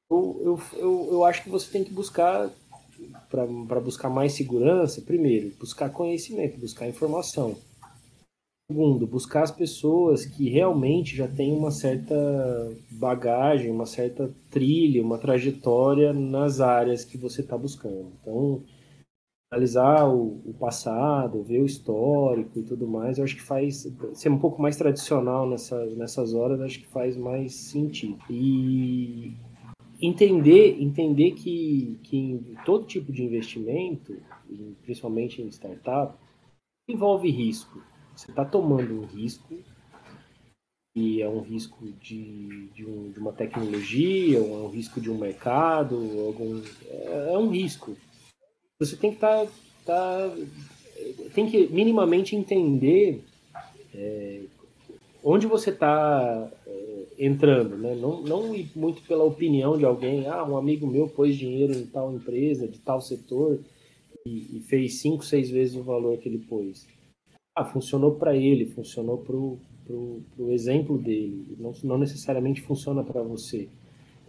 [0.09, 2.49] eu, eu, eu, eu acho que você tem que buscar,
[3.29, 7.55] para buscar mais segurança, primeiro, buscar conhecimento, buscar informação.
[8.71, 12.15] Segundo, buscar as pessoas que realmente já têm uma certa
[12.91, 18.11] bagagem, uma certa trilha, uma trajetória nas áreas que você está buscando.
[18.21, 18.61] Então,
[19.51, 24.29] analisar o, o, passado, ver o histórico e tudo mais, eu acho que faz ser
[24.29, 28.19] um pouco mais tradicional nessa, nessas horas, acho que faz mais sentido.
[28.29, 29.33] E
[29.99, 34.15] entender, entender que, que em todo tipo de investimento,
[34.83, 36.15] principalmente em startup,
[36.87, 37.81] envolve risco.
[38.15, 39.55] Você está tomando um risco,
[40.95, 45.09] e é um risco de, de, um, de, uma tecnologia, ou é um risco de
[45.09, 47.95] um mercado, algum, é, é um risco.
[48.79, 49.45] Você tem que estar.
[49.85, 50.35] Tá, tá,
[51.33, 53.21] tem que minimamente entender
[53.93, 54.41] é,
[55.23, 57.95] onde você está é, entrando, né?
[57.95, 62.13] Não, não muito pela opinião de alguém, ah, um amigo meu pôs dinheiro em tal
[62.13, 63.59] empresa, de tal setor,
[64.25, 66.87] e, e fez cinco, seis vezes o valor que ele pôs.
[67.55, 73.67] Ah, funcionou para ele, funcionou para o exemplo dele, não, não necessariamente funciona para você.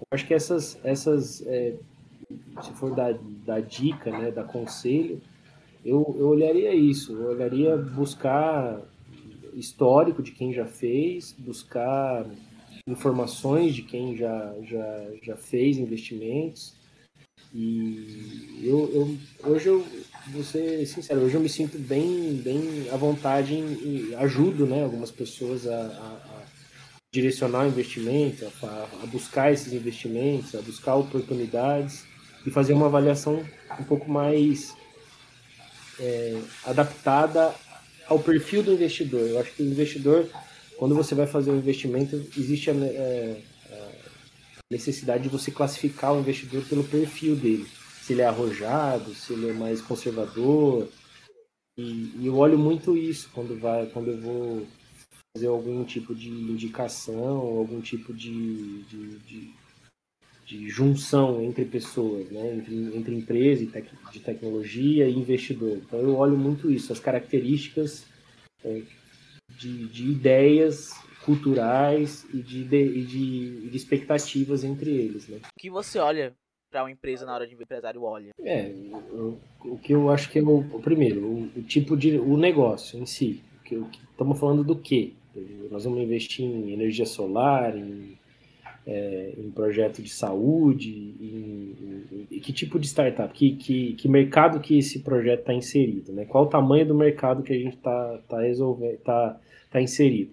[0.00, 1.76] Eu acho que essas, essas é,
[2.62, 3.14] se for dar,
[3.44, 5.20] dar dica, né, dar conselho,
[5.84, 8.80] eu, eu olharia isso, eu olharia buscar
[9.54, 12.26] histórico de quem já fez, buscar
[12.86, 16.74] informações de quem já, já, já fez investimentos.
[17.52, 19.84] E eu, eu, hoje eu
[20.28, 25.10] vou ser sincero, hoje eu me sinto bem, bem à vontade e ajudo né, algumas
[25.10, 26.42] pessoas a, a, a
[27.12, 32.04] direcionar o investimento, a, a, buscar esses investimentos, a buscar oportunidades
[32.46, 33.44] e fazer uma avaliação
[33.78, 34.74] um pouco mais
[35.98, 37.54] é, adaptada
[38.06, 39.20] ao perfil do investidor.
[39.20, 40.28] Eu acho que o investidor,
[40.76, 43.88] quando você vai fazer um investimento, existe a, é, a
[44.70, 47.66] necessidade de você classificar o investidor pelo perfil dele.
[48.02, 50.88] Se ele é arrojado, se ele é mais conservador.
[51.78, 54.66] E, e eu olho muito isso quando, vai, quando eu vou
[55.36, 59.54] fazer algum tipo de indicação, algum tipo de, de, de,
[60.50, 62.56] de junção entre pessoas, né?
[62.56, 65.76] entre, entre empresa tec, de tecnologia e investidor.
[65.76, 68.04] Então eu olho muito isso, as características
[68.64, 68.82] é,
[69.56, 70.90] de, de, ideias
[71.24, 75.28] culturais e de, de, de, de expectativas entre eles.
[75.28, 75.38] Né?
[75.56, 76.34] O que você olha
[76.68, 78.30] para uma empresa na hora de um empresário olha?
[78.40, 78.72] É,
[79.12, 82.36] o, o que eu acho que é o, o primeiro, o, o, tipo de o
[82.36, 83.40] negócio em si.
[83.64, 83.80] Que,
[84.10, 85.12] estamos falando do quê?
[85.70, 88.18] Nós vamos investir em energia solar, em
[88.86, 91.76] é, em projeto de saúde, em,
[92.20, 96.12] em, em, que tipo de startup, que, que, que mercado que esse projeto está inserido,
[96.12, 96.24] né?
[96.24, 99.38] Qual o tamanho do mercado que a gente está tá resolvendo, tá,
[99.70, 100.32] tá inserido.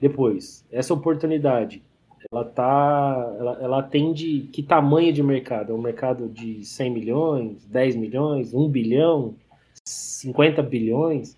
[0.00, 1.82] Depois, essa oportunidade,
[2.30, 5.72] ela tá, ela, ela atende que tamanho de mercado?
[5.72, 9.34] É um mercado de 100 milhões, 10 milhões, 1 bilhão,
[9.84, 11.36] 50 bilhões?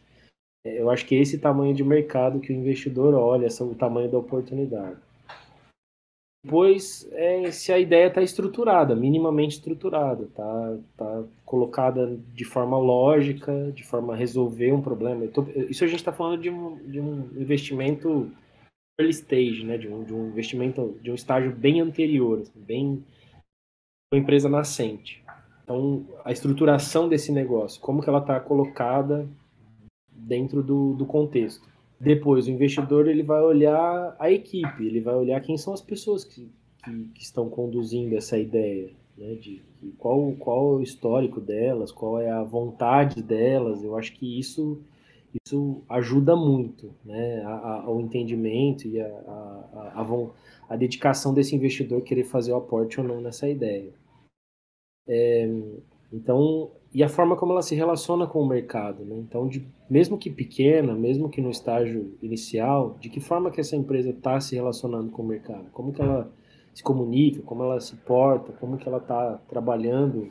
[0.64, 4.10] É, eu acho que é esse tamanho de mercado que o investidor olha, o tamanho
[4.10, 5.05] da oportunidade.
[6.46, 13.72] Depois, é, se a ideia está estruturada, minimamente estruturada, tá, tá colocada de forma lógica,
[13.74, 15.26] de forma a resolver um problema.
[15.26, 18.30] Tô, isso a gente está falando de um, de um investimento
[18.96, 23.04] early stage, né, de um, de um investimento de um estágio bem anterior, assim, bem
[24.14, 25.24] uma empresa nascente.
[25.64, 29.28] Então, a estruturação desse negócio, como que ela está colocada
[30.12, 31.68] dentro do, do contexto.
[31.98, 36.24] Depois, o investidor ele vai olhar a equipe, ele vai olhar quem são as pessoas
[36.24, 36.50] que,
[36.84, 39.34] que, que estão conduzindo essa ideia, né?
[39.34, 43.82] De, de qual, qual é o histórico delas, qual é a vontade delas.
[43.82, 44.78] Eu acho que isso
[45.44, 50.30] isso ajuda muito né, ao entendimento e a, a, a,
[50.70, 53.92] a, dedicação desse investidor querer fazer o aporte ou não nessa ideia.
[55.06, 55.46] É,
[56.12, 59.04] então, e a forma como ela se relaciona com o mercado.
[59.04, 59.18] Né?
[59.18, 63.76] Então, de, mesmo que pequena, mesmo que no estágio inicial, de que forma que essa
[63.76, 65.66] empresa está se relacionando com o mercado?
[65.72, 66.32] Como que ela
[66.72, 70.30] se comunica, como ela se porta, como que ela está trabalhando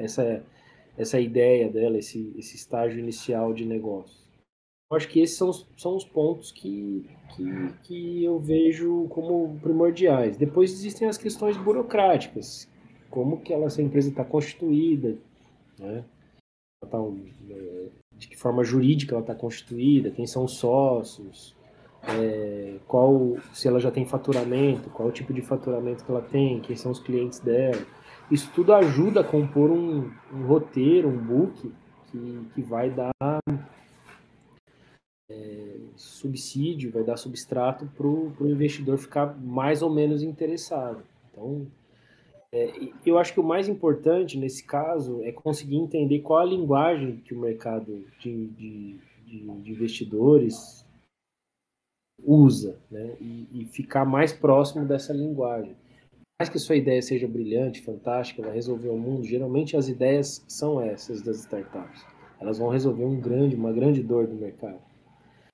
[0.00, 0.42] essa
[0.98, 4.20] essa ideia dela, esse, esse estágio inicial de negócio.
[4.90, 10.36] Eu acho que esses são, são os pontos que, que, que eu vejo como primordiais.
[10.36, 12.68] Depois existem as questões burocráticas,
[13.08, 15.16] como que ela, essa empresa está constituída,
[15.80, 16.04] né?
[16.88, 16.98] Tá,
[18.16, 21.56] de que forma jurídica ela está constituída, quem são os sócios,
[22.08, 26.60] é, qual se ela já tem faturamento, qual o tipo de faturamento que ela tem,
[26.60, 27.82] quem são os clientes dela.
[28.30, 31.72] Isso tudo ajuda a compor um, um roteiro, um book
[32.10, 33.12] que, que vai dar
[35.30, 41.02] é, subsídio, vai dar substrato para o investidor ficar mais ou menos interessado.
[41.30, 41.66] Então,
[42.52, 47.18] é, eu acho que o mais importante nesse caso é conseguir entender qual a linguagem
[47.18, 50.84] que o mercado de, de, de, investidores
[52.22, 53.16] usa, né?
[53.20, 55.74] E, e, ficar mais próximo dessa linguagem
[56.40, 60.80] mais que sua ideia seja brilhante, fantástica, vai resolver o mundo, geralmente as ideias são
[60.80, 62.02] essas das startups.
[62.40, 64.80] Elas vão resolver um grande, uma grande dor do mercado.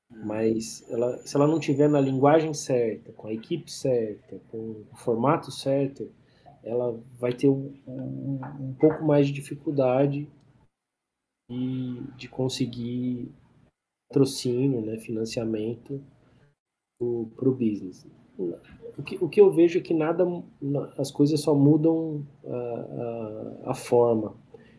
[0.08, 4.86] Mas ela, se ela não tiver na linguagem certa, com a equipe certa, com o
[4.94, 6.08] formato certo,
[6.66, 10.28] ela vai ter um, um, um pouco mais de dificuldade
[11.50, 13.32] de, de conseguir
[14.08, 16.02] patrocínio, né, financiamento
[16.98, 18.06] para o business
[18.96, 20.26] o que, o que eu vejo é que nada,
[20.98, 22.56] as coisas só mudam a,
[23.66, 24.34] a, a forma.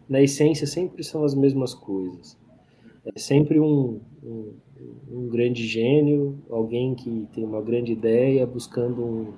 [0.10, 2.38] Na essência, sempre são as mesmas coisas.
[3.06, 4.54] É sempre um, um,
[5.12, 9.34] um grande gênio, alguém que tem uma grande ideia, buscando um,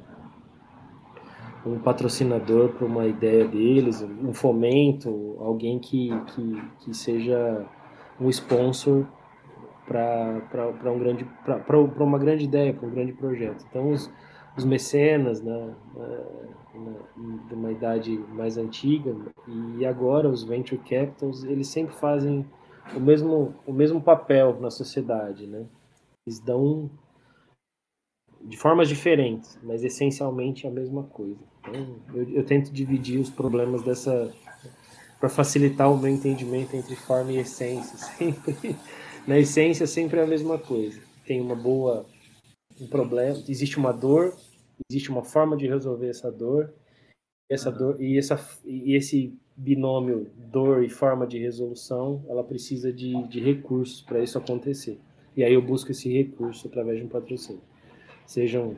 [1.66, 7.66] um patrocinador para uma ideia deles, um fomento, alguém que, que, que seja
[8.20, 9.06] um sponsor
[9.86, 13.66] para um grande para uma grande ideia, para um grande projeto.
[13.70, 14.10] Então os,
[14.56, 15.74] os mecenas, né,
[17.48, 19.16] de uma idade mais antiga
[19.48, 22.46] e agora os venture capitals, eles sempre fazem
[22.96, 25.66] o mesmo o mesmo papel na sociedade, né?
[26.26, 26.90] Eles dão
[28.50, 31.40] de formas diferentes, mas essencialmente a mesma coisa.
[31.62, 34.34] Então, eu, eu tento dividir os problemas dessa
[35.20, 38.76] para facilitar o meu entendimento entre forma e essência, sempre
[39.28, 41.00] na essência sempre é a mesma coisa.
[41.26, 42.06] Tem uma boa
[42.82, 44.34] um problema, existe uma dor,
[44.90, 46.74] existe uma forma de resolver essa dor,
[47.50, 53.22] essa dor e essa e esse binômio dor e forma de resolução, ela precisa de,
[53.28, 54.98] de recursos para isso acontecer.
[55.36, 57.62] E aí eu busco esse recurso através de um patrocínio.
[58.30, 58.78] Sejam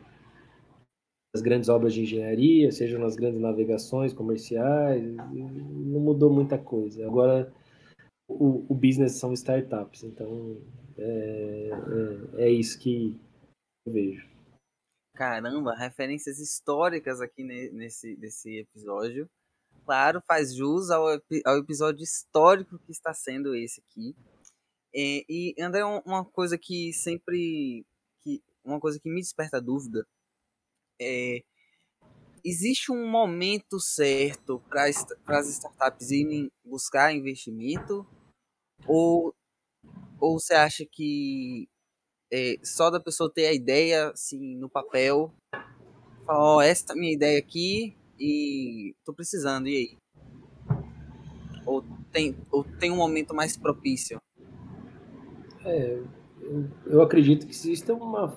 [1.35, 7.05] as grandes obras de engenharia, sejam nas grandes navegações comerciais, não mudou muita coisa.
[7.05, 7.53] Agora
[8.29, 10.57] o, o business são startups, então
[10.97, 11.69] é,
[12.37, 13.19] é, é isso que
[13.85, 14.25] eu vejo.
[15.13, 19.29] Caramba, referências históricas aqui nesse, nesse episódio.
[19.83, 21.07] Claro, faz jus ao,
[21.45, 24.15] ao episódio histórico que está sendo esse aqui.
[24.93, 25.25] E,
[25.57, 27.85] e André, uma coisa que sempre.
[28.63, 30.05] Uma coisa que me desperta dúvida
[30.99, 31.41] é.
[32.43, 38.03] Existe um momento certo para as startups irem buscar investimento?
[38.87, 39.31] Ou,
[40.19, 41.69] ou você acha que
[42.31, 45.31] é, só da pessoa ter a ideia assim, no papel,
[46.25, 49.97] falar, ó, oh, essa a minha ideia aqui e tô precisando, e aí?
[51.65, 54.19] Ou tem, ou tem um momento mais propício?
[55.63, 56.01] É,
[56.85, 58.27] eu acredito que exista uma.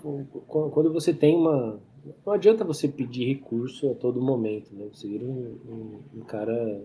[0.47, 1.81] Quando você tem uma.
[2.25, 4.87] Não adianta você pedir recurso a todo momento, né?
[4.93, 6.85] Você vira um, um, um cara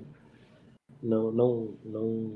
[1.03, 2.31] não, não, não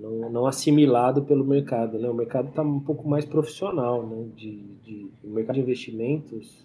[0.00, 1.98] não, não assimilado pelo mercado.
[1.98, 2.08] Né?
[2.08, 4.06] O mercado está um pouco mais profissional.
[4.06, 4.28] Né?
[4.34, 6.64] De, de, o mercado de investimentos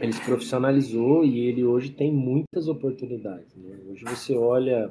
[0.00, 3.54] ele se profissionalizou e ele hoje tem muitas oportunidades.
[3.54, 3.78] Né?
[3.90, 4.90] Hoje você olha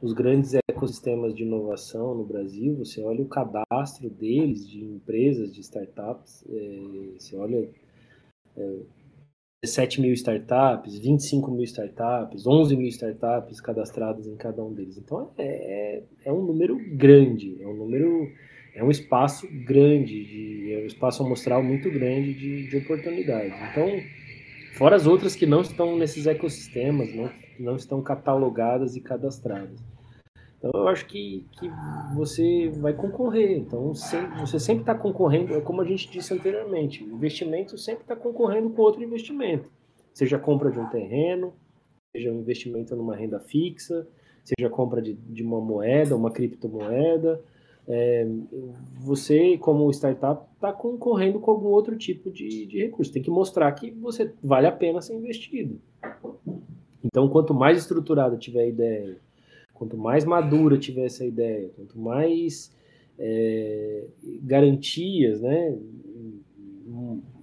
[0.00, 5.60] os grandes ecossistemas de inovação no Brasil, você olha o cadastro deles, de empresas, de
[5.60, 7.68] startups, é, você olha
[8.56, 8.76] é,
[9.64, 14.96] 7 mil startups, 25 mil startups, 11 mil startups cadastradas em cada um deles.
[14.96, 18.30] Então é, é um número grande, é um número,
[18.76, 23.58] é um espaço grande, de, é um espaço amostral muito grande de, de oportunidades.
[23.72, 24.00] Então,
[24.74, 27.28] fora as outras que não estão nesses ecossistemas, não,
[27.58, 29.87] não estão catalogadas e cadastradas.
[30.58, 31.70] Então eu acho que, que
[32.14, 33.58] você vai concorrer.
[33.58, 38.16] Então você sempre está concorrendo, é como a gente disse anteriormente, o investimento sempre está
[38.16, 39.70] concorrendo com outro investimento.
[40.12, 41.52] Seja compra de um terreno,
[42.14, 44.06] seja um investimento numa renda fixa,
[44.44, 47.40] seja compra de, de uma moeda, uma criptomoeda.
[47.90, 48.26] É,
[48.96, 53.12] você, como startup, está concorrendo com algum outro tipo de, de recurso.
[53.12, 55.80] Tem que mostrar que você vale a pena ser investido.
[57.02, 59.18] Então, quanto mais estruturada tiver a ideia,
[59.78, 62.74] Quanto mais madura tiver essa ideia, quanto mais
[63.18, 64.06] é,
[64.42, 65.78] garantias né,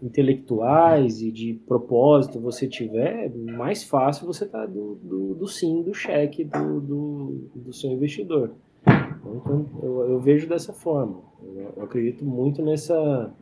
[0.01, 5.93] intelectuais e de propósito você tiver, mais fácil você está do, do, do, sim, do
[5.93, 8.51] cheque do, do, do seu investidor.
[8.85, 11.21] Então, eu, eu, vejo dessa forma.
[11.41, 13.33] Eu, eu, acredito muito nessa,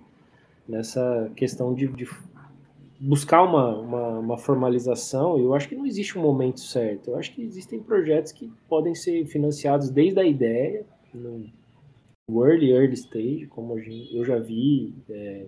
[0.68, 2.06] nessa questão de, de
[3.04, 7.10] buscar uma, uma, uma, formalização, eu acho que não existe um momento certo.
[7.10, 11.52] Eu acho que existem projetos que podem ser financiados desde a ideia, no
[12.30, 15.46] early, early stage, como eu já vi é,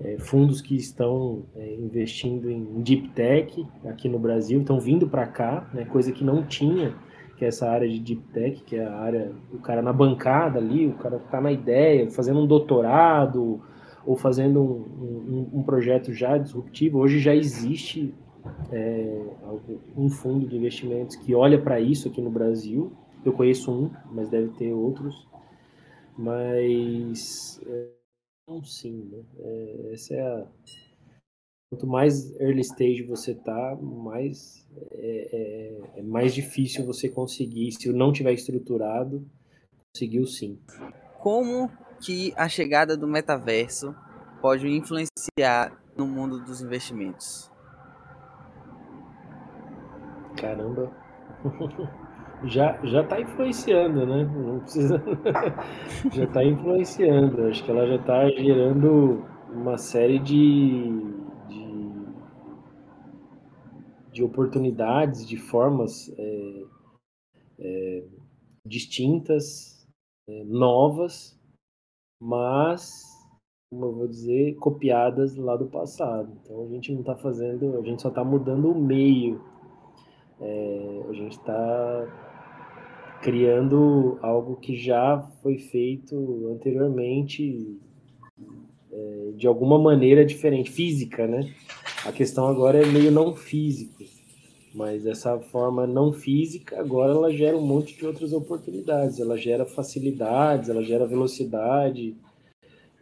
[0.00, 5.26] é, fundos que estão é, investindo em deep tech aqui no Brasil, estão vindo para
[5.26, 6.94] cá, né, coisa que não tinha,
[7.36, 10.60] que é essa área de deep tech, que é a área, o cara na bancada
[10.60, 13.60] ali, o cara está na ideia, fazendo um doutorado,
[14.08, 16.98] ou fazendo um, um, um projeto já disruptivo.
[16.98, 18.14] Hoje já existe
[18.72, 19.22] é,
[19.94, 22.90] um fundo de investimentos que olha para isso aqui no Brasil.
[23.22, 25.28] Eu conheço um, mas deve ter outros.
[26.16, 27.88] Mas é,
[28.64, 29.22] sim, né?
[29.40, 30.46] É, essa é a
[31.70, 37.72] quanto mais early stage você tá, mais é, é, é, mais difícil você conseguir.
[37.72, 39.22] Se não tiver estruturado,
[39.92, 40.58] conseguiu sim.
[41.18, 41.70] Como
[42.00, 43.94] que a chegada do metaverso
[44.40, 47.50] pode influenciar no mundo dos investimentos?
[50.36, 50.92] Caramba.
[52.44, 54.24] já já está influenciando, né?
[54.24, 55.02] Não precisa.
[56.12, 57.46] já está influenciando.
[57.46, 61.02] Acho que ela já está gerando uma série de,
[61.48, 61.92] de,
[64.12, 66.64] de oportunidades, de formas é,
[67.58, 68.04] é,
[68.64, 69.86] distintas,
[70.28, 71.37] é, novas,
[72.20, 73.04] mas,
[73.70, 76.32] como eu vou dizer, copiadas lá do passado.
[76.42, 79.40] Então a gente não está fazendo, a gente só está mudando o meio.
[80.40, 82.06] É, a gente está
[83.22, 87.76] criando algo que já foi feito anteriormente
[88.92, 91.52] é, de alguma maneira diferente, física, né?
[92.06, 94.17] A questão agora é meio não físico.
[94.74, 99.18] Mas essa forma não física, agora ela gera um monte de outras oportunidades.
[99.18, 102.14] Ela gera facilidades, ela gera velocidade.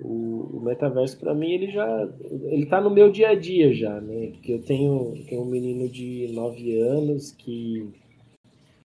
[0.01, 2.09] O, o metaverso, para mim, ele já
[2.45, 4.29] ele tá no meu dia a dia já, né?
[4.33, 7.89] Porque eu tenho, tenho um menino de 9 anos que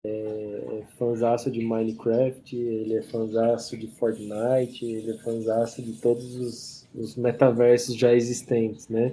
[0.04, 6.88] é, é de Minecraft, ele é fanzaço de Fortnite, ele é fanzaço de todos os,
[6.94, 9.12] os metaversos já existentes, né?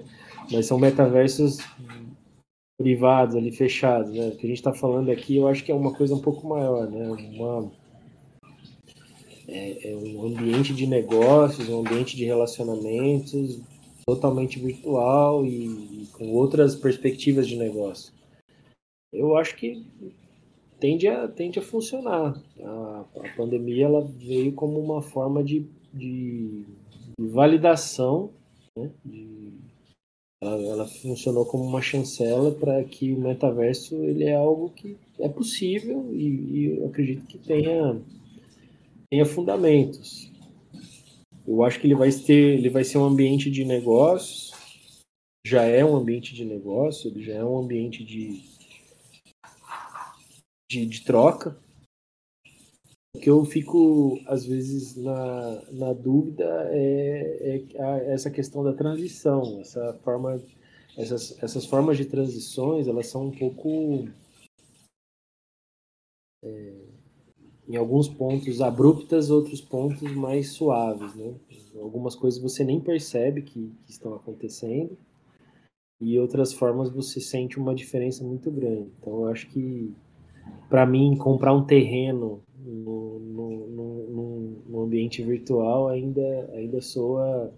[0.51, 1.59] Mas são metaversos
[2.81, 4.29] privados ali, fechados, né?
[4.29, 6.47] O que a gente está falando aqui, eu acho que é uma coisa um pouco
[6.47, 7.09] maior, né?
[7.09, 7.71] Uma,
[9.47, 13.59] é, é um ambiente de negócios, um ambiente de relacionamentos
[14.05, 18.13] totalmente virtual e, e, com outras perspectivas de negócio.
[19.13, 19.85] Eu acho que
[20.79, 22.41] tende a, tende a funcionar.
[22.63, 26.65] A, a pandemia ela veio como uma forma de, de,
[27.19, 28.31] de validação,
[28.75, 28.89] né?
[29.05, 29.30] de,
[30.41, 35.29] ela, ela funcionou como uma chancela para que o metaverso ele é algo que é
[35.29, 38.01] possível e, e acredito que tenha,
[39.09, 40.31] tenha fundamentos.
[41.47, 44.51] Eu acho que ele vai ter, ele vai ser um ambiente de negócios,
[45.45, 48.41] já é um ambiente de negócio, ele já é um ambiente de,
[50.71, 51.57] de, de troca,
[53.21, 59.61] que eu fico, às vezes, na, na dúvida é, é a, essa questão da transição,
[59.61, 60.41] essa forma,
[60.97, 64.09] essas, essas formas de transições, elas são um pouco,
[66.43, 66.73] é,
[67.69, 71.35] em alguns pontos abruptas, outros pontos mais suaves, né?
[71.75, 74.97] Algumas coisas você nem percebe que, que estão acontecendo,
[76.01, 78.91] e outras formas você sente uma diferença muito grande.
[78.99, 79.93] Então, eu acho que,
[80.67, 87.53] para mim, comprar um terreno no, no, no, no ambiente virtual ainda, ainda soa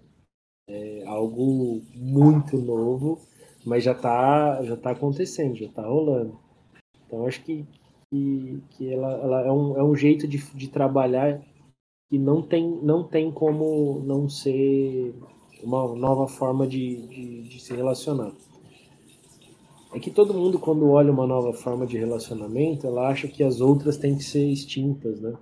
[0.68, 3.20] é, algo muito novo,
[3.64, 6.38] mas já está já tá acontecendo, já está rolando.
[7.06, 7.64] Então acho que,
[8.10, 11.40] que, que ela, ela é, um, é um jeito de, de trabalhar
[12.10, 15.14] que não tem, não tem como não ser
[15.62, 18.32] uma nova forma de, de, de se relacionar.
[19.94, 23.60] É que todo mundo, quando olha uma nova forma de relacionamento, ela acha que as
[23.60, 25.38] outras têm que ser extintas, né?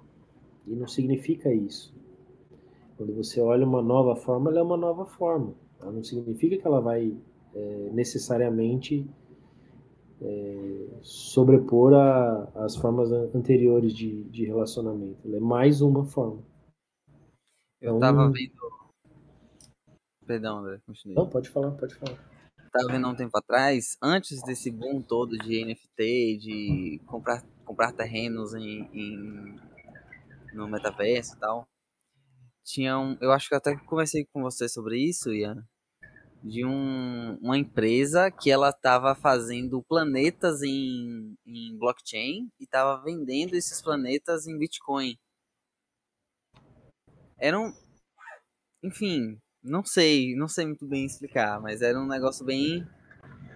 [0.66, 1.90] E não significa isso.
[2.98, 5.55] Quando você olha uma nova forma, ela é uma nova forma.
[5.80, 7.16] Ela não significa que ela vai
[7.55, 9.09] é, necessariamente
[10.20, 15.16] é, sobrepor a, as formas anteriores de, de relacionamento.
[15.24, 16.42] Ela é mais uma forma.
[17.80, 18.53] Eu então, tava vendo.
[20.26, 21.16] Perdão, André, continue.
[21.16, 22.32] Não, pode falar, pode falar.
[22.73, 28.55] Tava vendo um tempo atrás, antes desse boom todo de NFT, de comprar, comprar terrenos
[28.55, 29.61] em, em
[30.55, 31.68] no metaverso e tal.
[32.64, 35.66] Tinha um, eu acho que até conversei com você sobre isso, Ian,
[36.43, 43.55] de um, uma empresa que ela estava fazendo planetas em, em blockchain e estava vendendo
[43.55, 45.18] esses planetas em Bitcoin.
[47.39, 47.73] Era um,
[48.83, 52.86] enfim, não sei, não sei muito bem explicar, mas era um negócio bem,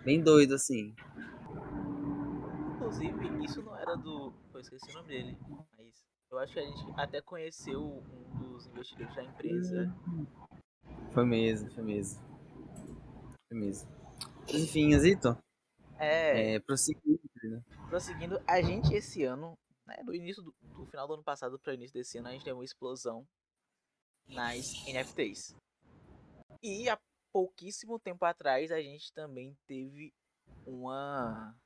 [0.05, 0.95] bem doido assim.
[2.75, 5.39] Inclusive, isso não era do, eu esqueci o nome dele,
[5.77, 9.95] mas eu acho que a gente até conheceu um dos investidores da empresa.
[11.13, 12.23] Foi mesmo, foi mesmo.
[13.49, 13.91] Foi mesmo.
[14.49, 15.37] Enfim, Zito.
[15.99, 16.55] É.
[16.55, 17.63] é prosseguindo, né?
[17.89, 21.71] prosseguindo, a gente esse ano, né, do início do, do final do ano passado para
[21.71, 23.27] o início desse ano, a gente teve uma explosão
[24.29, 25.57] nas NFTs.
[26.69, 26.99] E há
[27.33, 30.13] pouquíssimo tempo atrás a gente também teve
[30.67, 31.57] uma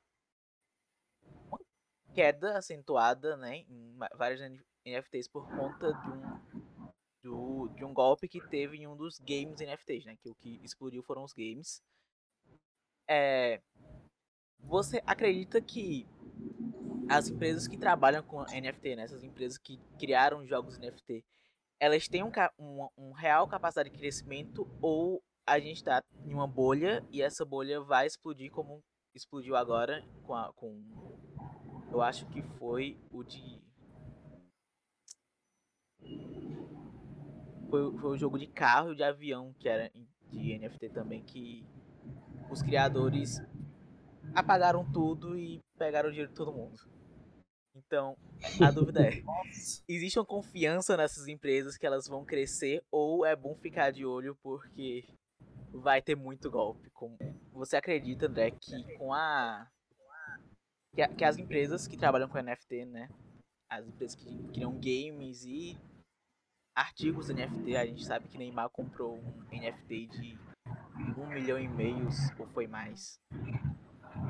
[2.13, 4.39] queda acentuada né, em várias
[4.85, 6.91] NFTs por conta de um,
[7.23, 10.15] do, de um golpe que teve em um dos games NFTs, né?
[10.17, 11.81] Que o que explodiu foram os games.
[13.07, 13.59] É,
[14.59, 16.07] você acredita que
[17.09, 21.25] as empresas que trabalham com NFT, né, essas empresas que criaram jogos NFT,
[21.81, 26.47] elas têm um, um, um real capacidade de crescimento ou a gente está em uma
[26.47, 28.83] bolha e essa bolha vai explodir como
[29.15, 30.79] explodiu agora com, a, com
[31.91, 33.59] eu acho que foi o de.
[37.69, 39.91] Foi, foi o jogo de carro e de avião, que era
[40.29, 41.65] de NFT também, que
[42.49, 43.41] os criadores
[44.35, 46.77] apagaram tudo e pegaram o dinheiro de todo mundo.
[47.75, 48.17] Então,
[48.61, 49.23] a dúvida é:
[49.87, 54.35] existe uma confiança nessas empresas que elas vão crescer ou é bom ficar de olho
[54.43, 55.07] porque
[55.71, 56.91] vai ter muito golpe?
[57.53, 59.67] Você acredita, André, que com a
[60.93, 63.09] que, que as empresas que trabalham com NFT, né?
[63.69, 65.77] As empresas que criam games e
[66.75, 70.39] artigos NFT, a gente sabe que Neymar comprou um NFT de
[71.17, 72.07] um milhão e meio
[72.37, 73.19] ou foi mais.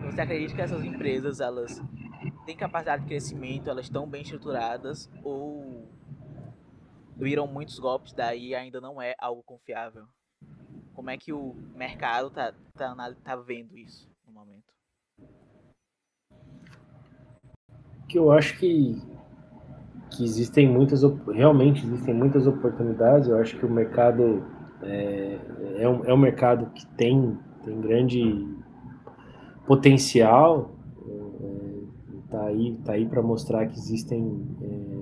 [0.03, 1.79] Você acredita que essas empresas elas
[2.51, 5.87] têm capacidade de crescimento, elas estão bem estruturadas ou
[7.15, 10.05] viram muitos golpes daí ainda não é algo confiável?
[10.93, 14.71] Como é que o mercado tá, tá, tá vendo isso no momento?
[18.07, 19.01] que eu acho que,
[20.09, 21.01] que existem muitas,
[21.33, 23.29] realmente existem muitas oportunidades.
[23.29, 24.43] Eu acho que o mercado
[24.83, 25.39] é,
[25.77, 28.45] é, um, é um mercado que tem, tem grande
[29.65, 30.75] potencial.
[32.31, 35.01] É, aí, tá aí para mostrar que existem é,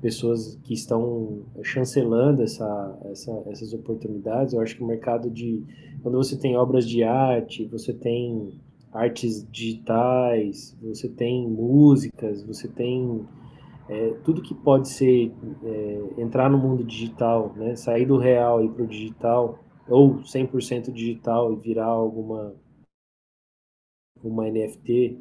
[0.00, 4.54] pessoas que estão chancelando essa, essa, essas oportunidades.
[4.54, 5.62] Eu acho que o mercado de.
[6.02, 8.60] Quando você tem obras de arte, você tem
[8.92, 13.26] artes digitais, você tem músicas, você tem
[13.88, 15.32] é, tudo que pode ser
[15.64, 19.58] é, entrar no mundo digital, né, sair do real e para o digital,
[19.88, 22.54] ou 100% digital e virar alguma
[24.24, 25.18] uma NFT,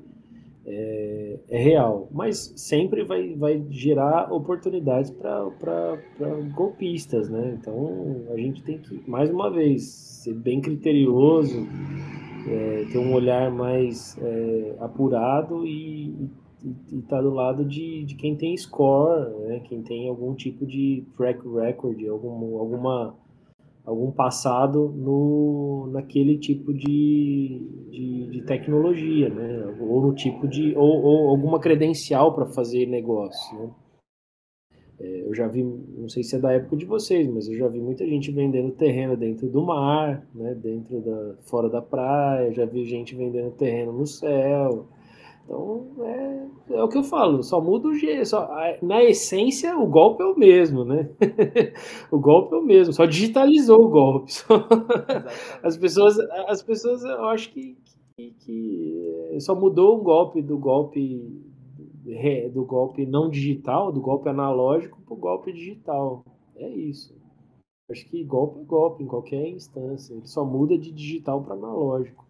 [0.66, 2.09] é, é, real.
[2.11, 5.97] Mas sempre vai, vai gerar oportunidades para
[6.53, 7.57] golpistas, né?
[7.59, 9.84] Então a gente tem que, mais uma vez,
[10.24, 11.68] ser bem criterioso,
[12.47, 16.30] é, ter um olhar mais é, apurado e
[16.91, 19.59] estar tá do lado de, de quem tem score, né?
[19.66, 23.16] quem tem algum tipo de track record, algum, alguma,
[23.86, 29.78] algum passado no, naquele tipo de, de, de tecnologia, né?
[29.80, 33.58] ou no tipo de ou, ou alguma credencial para fazer negócio.
[33.60, 33.70] Né?
[35.00, 37.68] É, eu já vi, não sei se é da época de vocês, mas eu já
[37.68, 42.66] vi muita gente vendendo terreno dentro do mar, né, dentro da, fora da praia, já
[42.66, 44.88] vi gente vendendo terreno no céu.
[45.46, 48.26] Então, é, é o que eu falo, só muda o jeito.
[48.26, 48.50] Só,
[48.82, 51.08] na essência, o golpe é o mesmo, né?
[52.12, 54.34] o golpe é o mesmo, só digitalizou o golpe.
[54.34, 54.68] Só,
[55.62, 56.18] as, pessoas,
[56.48, 57.78] as pessoas, eu acho que,
[58.18, 61.43] que, que só mudou o golpe do golpe
[62.54, 66.24] do golpe não digital, do golpe analógico para o golpe digital.
[66.56, 67.16] É isso.
[67.89, 70.14] Acho que golpe é golpe em qualquer instância.
[70.14, 72.24] Ele só muda de digital para analógico.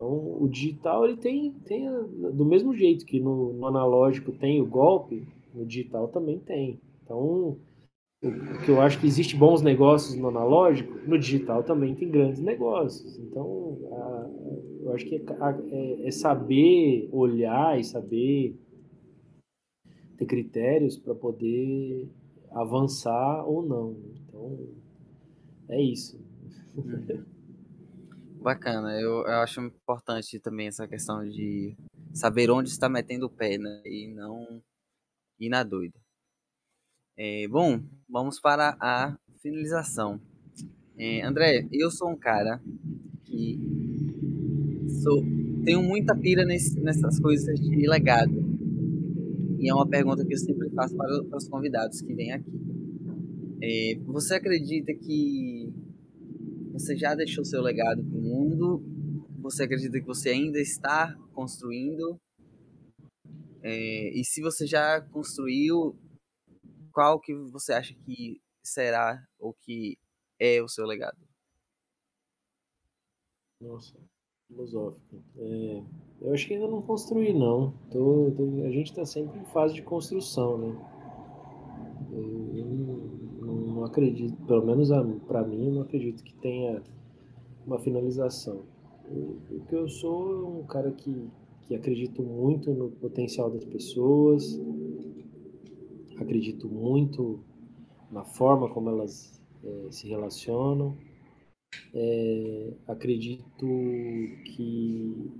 [0.00, 1.86] Então, o digital ele tem, tem
[2.32, 6.80] do mesmo jeito que no, no, analógico tem o golpe, no digital também tem.
[7.04, 7.58] Então,
[8.24, 12.40] o, que eu acho que existe bons negócios no analógico, no digital também tem grandes
[12.40, 13.18] negócios.
[13.18, 14.30] Então, a,
[14.84, 15.22] eu acho que é,
[15.70, 18.58] é, é saber olhar e saber
[20.16, 22.08] ter critérios para poder
[22.52, 23.96] avançar ou não.
[24.26, 24.58] Então,
[25.68, 26.18] é isso.
[26.74, 27.22] Uhum.
[28.40, 31.76] Bacana, eu, eu acho importante também essa questão de
[32.14, 33.82] saber onde está metendo o pé, né?
[33.84, 34.62] E não
[35.38, 35.98] ir na doida.
[37.18, 40.18] É, bom, vamos para a finalização.
[40.96, 42.62] É, André, eu sou um cara
[43.24, 43.58] que
[45.02, 45.22] sou,
[45.62, 48.32] tenho muita pira nesse, nessas coisas de legado.
[49.58, 52.50] E é uma pergunta que eu sempre faço para, para os convidados que vêm aqui.
[53.62, 55.70] É, você acredita que
[56.72, 58.02] você já deixou seu legado
[58.60, 59.26] mundo?
[59.42, 62.20] Você acredita que você ainda está construindo?
[63.62, 65.98] É, e se você já construiu,
[66.92, 69.98] qual que você acha que será ou que
[70.38, 71.18] é o seu legado?
[73.60, 73.98] Nossa,
[74.48, 75.22] filosófico.
[75.36, 75.82] É,
[76.22, 77.72] eu acho que ainda não construí, não.
[77.90, 80.90] Tô, tô, a gente está sempre em fase de construção, né?
[82.12, 82.66] Eu, eu
[83.80, 84.88] não acredito, pelo menos
[85.26, 86.82] para mim, eu não acredito que tenha
[87.66, 88.62] uma finalização.
[89.10, 91.28] O que eu sou é um cara que,
[91.62, 94.60] que acredito muito no potencial das pessoas,
[96.16, 97.40] acredito muito
[98.10, 100.96] na forma como elas é, se relacionam,
[101.94, 103.66] é, acredito
[104.44, 105.30] que,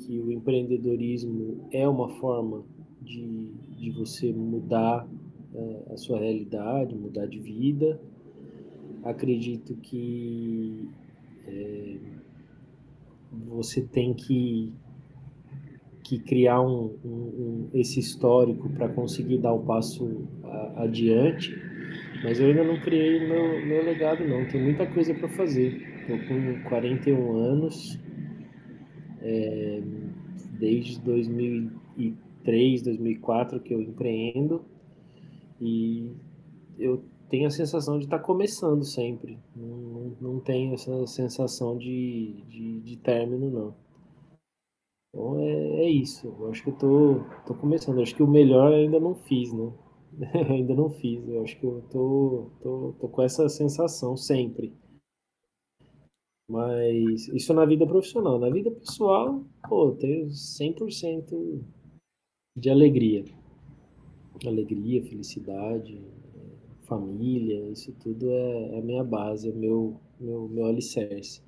[0.00, 2.64] que o empreendedorismo é uma forma
[3.00, 5.08] de, de você mudar
[5.54, 8.00] é, a sua realidade, mudar de vida.
[9.04, 10.88] Acredito que
[11.48, 11.96] é,
[13.46, 14.72] você tem que,
[16.04, 21.54] que criar um, um, um esse histórico para conseguir dar o passo a, adiante,
[22.22, 25.86] mas eu ainda não criei meu, meu legado não, tem muita coisa para fazer.
[26.00, 27.98] Estou com 41 anos,
[29.20, 29.82] é,
[30.58, 34.64] desde 2003, 2004 que eu empreendo,
[35.60, 36.10] e
[36.78, 39.38] eu tenho a sensação de estar tá começando sempre.
[39.54, 43.74] Não, não, não tenho essa sensação de, de, de término, não.
[45.08, 46.26] Então é, é, isso.
[46.26, 47.96] Eu acho que eu tô, tô começando.
[47.96, 49.72] Eu acho que o melhor ainda não fiz, né?
[50.50, 51.26] ainda não fiz.
[51.28, 54.74] Eu acho que eu tô, tô, tô com essa sensação sempre.
[56.50, 58.38] Mas isso na vida profissional.
[58.38, 61.62] Na vida pessoal, pô, tenho 100%
[62.56, 63.24] de alegria
[64.46, 66.00] alegria, felicidade,
[66.88, 71.40] família, isso tudo é, é a minha base, é meu, meu, meu alicerce.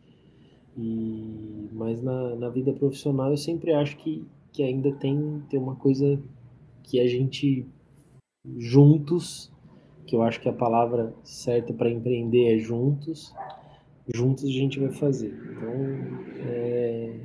[0.76, 5.74] E, mas na, na vida profissional eu sempre acho que, que ainda tem, tem uma
[5.76, 6.20] coisa
[6.82, 7.66] que a gente
[8.56, 9.50] juntos,
[10.06, 13.34] que eu acho que a palavra certa para empreender é juntos,
[14.14, 15.32] juntos a gente vai fazer.
[15.52, 15.72] Então,
[16.38, 17.20] é,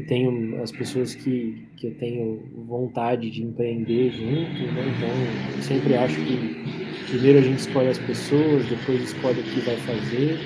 [0.00, 4.94] eu tenho as pessoas que, que eu tenho vontade de empreender junto, né?
[4.96, 9.60] então eu sempre acho que primeiro a gente escolhe as pessoas, depois escolhe o que
[9.60, 10.38] vai fazer.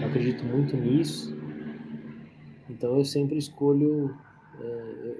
[0.00, 1.36] Eu acredito muito nisso.
[2.70, 4.16] Então eu sempre escolho.
[4.60, 4.64] É,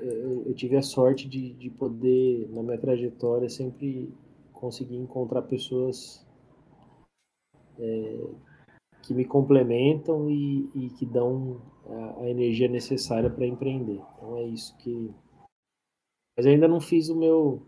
[0.03, 4.09] eu, eu, tive a sorte de, de poder, na minha trajetória, sempre
[4.53, 6.25] conseguir encontrar pessoas
[7.79, 8.21] é,
[9.03, 14.01] que me complementam e, e que dão a, a energia necessária para empreender.
[14.17, 15.15] Então é isso que.
[16.37, 17.67] Mas ainda não fiz o meu,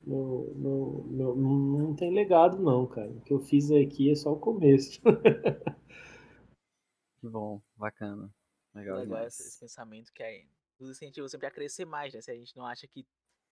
[0.00, 3.10] meu, meu, meu, Não tem legado, não, cara.
[3.10, 5.00] O que eu fiz aqui é só o começo.
[7.20, 8.32] que bom, bacana.
[8.74, 10.44] Legal, Legal esse, esse, pensamento que é,
[10.78, 12.20] nos incentiva sempre a crescer mais, né?
[12.20, 13.04] Se a gente não acha que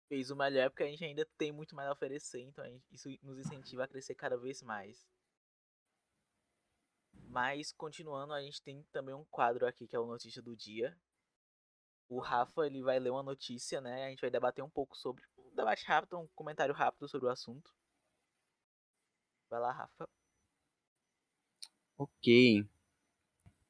[0.07, 2.83] fez o melhor, é porque a gente ainda tem muito mais a oferecer, então gente,
[2.91, 5.05] isso nos incentiva a crescer cada vez mais.
[7.29, 10.97] Mas continuando, a gente tem também um quadro aqui que é o notícia do dia.
[12.09, 14.07] O Rafa ele vai ler uma notícia, né?
[14.07, 17.31] A gente vai debater um pouco sobre um debate rápido, um comentário rápido sobre o
[17.31, 17.71] assunto.
[19.47, 20.09] Vai lá, Rafa.
[21.99, 22.67] Ok.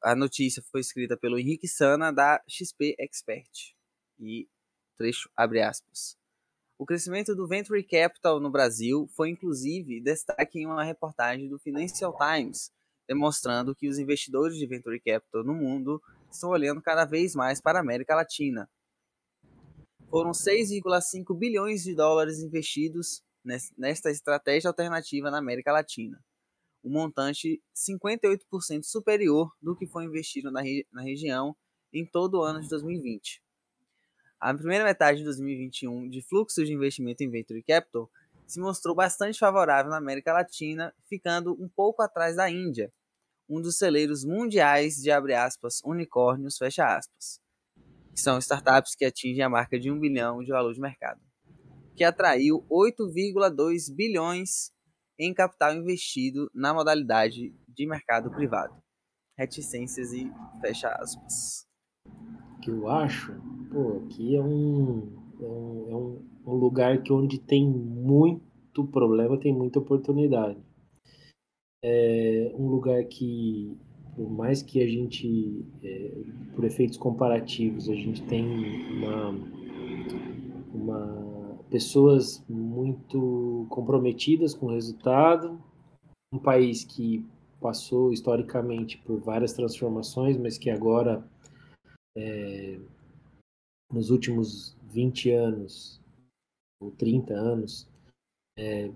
[0.01, 3.75] A notícia foi escrita pelo Henrique Sana da XP Expert
[4.17, 4.47] e
[4.95, 6.17] trecho abre aspas.
[6.77, 12.17] O crescimento do Venture Capital no Brasil foi inclusive destaque em uma reportagem do Financial
[12.17, 12.71] Times,
[13.09, 15.99] demonstrando que os investidores de Venture Capital no mundo
[16.31, 18.69] estão olhando cada vez mais para a América Latina.
[20.11, 23.23] Foram 6,5 bilhões de dólares investidos
[23.75, 26.23] nesta estratégia alternativa na América Latina,
[26.83, 30.61] um montante 58% superior do que foi investido na,
[30.91, 31.55] na região
[31.91, 33.41] em todo o ano de 2020.
[34.39, 38.09] A primeira metade de 2021 de fluxo de investimento em Venture Capital
[38.45, 42.91] se mostrou bastante favorável na América Latina, ficando um pouco atrás da Índia,
[43.49, 47.41] um dos celeiros mundiais de abre aspas, unicórnios, fecha aspas,
[48.13, 51.19] que são startups que atingem a marca de 1 bilhão de valor de mercado,
[51.95, 54.71] que atraiu 8,2 bilhões
[55.17, 58.73] em capital investido na modalidade de mercado privado.
[59.37, 60.31] Reticências e
[60.61, 61.67] fecha aspas.
[62.61, 63.33] Que eu acho,
[63.71, 69.53] pô, aqui é um, é um, é um lugar que onde tem muito problema, tem
[69.53, 70.61] muita oportunidade.
[71.83, 73.77] É um lugar que,
[74.15, 76.23] por mais que a gente, é,
[76.53, 78.45] por efeitos comparativos, a gente tem
[78.91, 79.29] uma,
[80.73, 85.61] uma pessoas muito comprometidas com o resultado,
[86.33, 87.25] um país que
[87.61, 91.25] passou historicamente por várias transformações, mas que agora,
[92.17, 92.79] é,
[93.91, 96.01] nos últimos 20 anos
[96.81, 97.87] ou 30 anos,
[98.57, 98.89] é,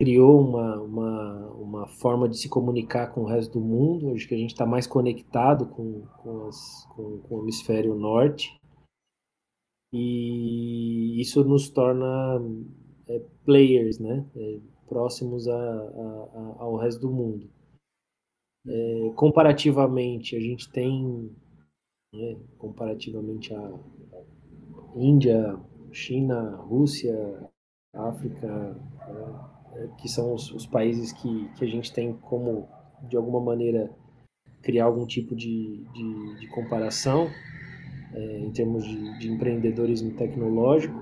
[0.00, 4.12] criou uma, uma, uma forma de se comunicar com o resto do mundo.
[4.12, 8.58] Acho que a gente está mais conectado com, com, as, com, com o hemisfério norte
[9.96, 12.40] e isso nos torna
[13.08, 14.26] é, players, né?
[14.34, 14.58] É,
[14.88, 17.48] próximos a, a, ao resto do mundo.
[18.66, 21.30] É, comparativamente, a gente tem,
[22.12, 23.72] né, comparativamente a
[24.96, 25.60] Índia,
[25.92, 27.48] China, Rússia,
[27.94, 29.53] África, né,
[29.98, 32.68] que são os, os, países que, que a gente tem como,
[33.08, 33.90] de alguma maneira,
[34.62, 37.28] criar algum tipo de, de, de comparação
[38.12, 40.94] é, em termos de, de, empreendedorismo tecnológico,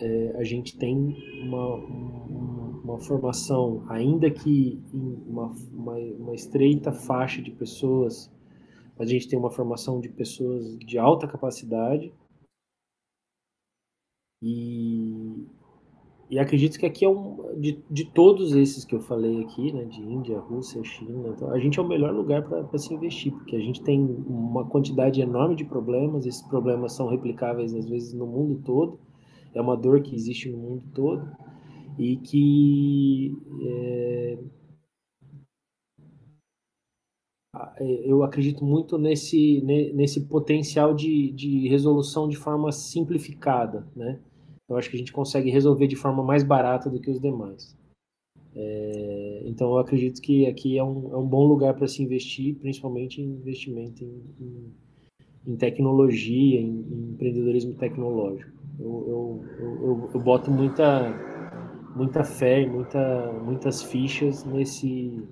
[0.00, 7.50] é, a gente tem uma, uma, formação, ainda que uma, uma, uma estreita faixa de
[7.50, 8.32] pessoas,
[8.98, 12.12] a gente tem uma formação de pessoas de alta capacidade.
[14.42, 15.46] E,
[16.30, 19.84] e acredito que aqui é um de, de todos esses que eu falei aqui, né,
[19.84, 23.56] de Índia, Rússia, China, então, a gente é o melhor lugar para se investir, porque
[23.56, 28.26] a gente tem uma quantidade enorme de problemas, esses problemas são replicáveis às vezes no
[28.26, 29.00] mundo todo,
[29.52, 31.28] é uma dor que existe no mundo todo
[31.98, 34.38] e que é,
[38.04, 44.20] eu acredito muito nesse, nesse potencial de, de resolução de forma simplificada, né?
[44.70, 47.76] Eu acho que a gente consegue resolver de forma mais barata do que os demais.
[48.54, 52.56] É, então eu acredito que aqui é um, é um bom lugar para se investir,
[52.56, 54.72] principalmente em investimento em, em,
[55.46, 58.50] em tecnologia, em, em, empreendedorismo tecnológico.
[58.78, 61.12] Eu, eu, eu, eu, boto muita,
[61.94, 65.22] muita fé, muita, muitas fichas nesse,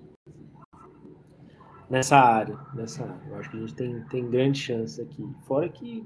[1.89, 3.29] nessa área, nessa área.
[3.29, 5.25] Eu acho que a gente tem, tem grande chance aqui.
[5.47, 6.05] Fora que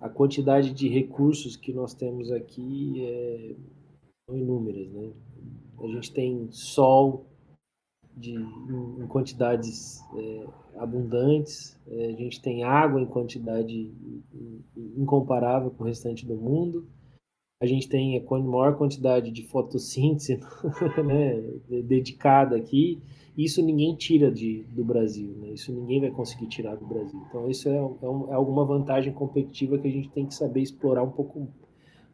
[0.00, 3.54] a quantidade de recursos que nós temos aqui é,
[4.26, 5.12] são inúmeras, né?
[5.78, 7.26] A gente tem sol
[8.16, 10.46] de, em, quantidades é,
[10.76, 13.92] abundantes, é, a gente tem água em quantidade
[14.76, 16.86] incomparável com o restante do mundo,
[17.60, 20.40] a gente tem a maior quantidade de fotossíntese
[21.04, 21.42] né,
[21.84, 22.98] dedicada aqui,
[23.36, 25.50] isso ninguém tira de, do Brasil, né?
[25.50, 27.20] Isso ninguém vai conseguir tirar do Brasil.
[27.28, 30.60] Então isso é, é, um, é, alguma vantagem competitiva que a gente tem que saber
[30.60, 31.48] explorar um pouco, um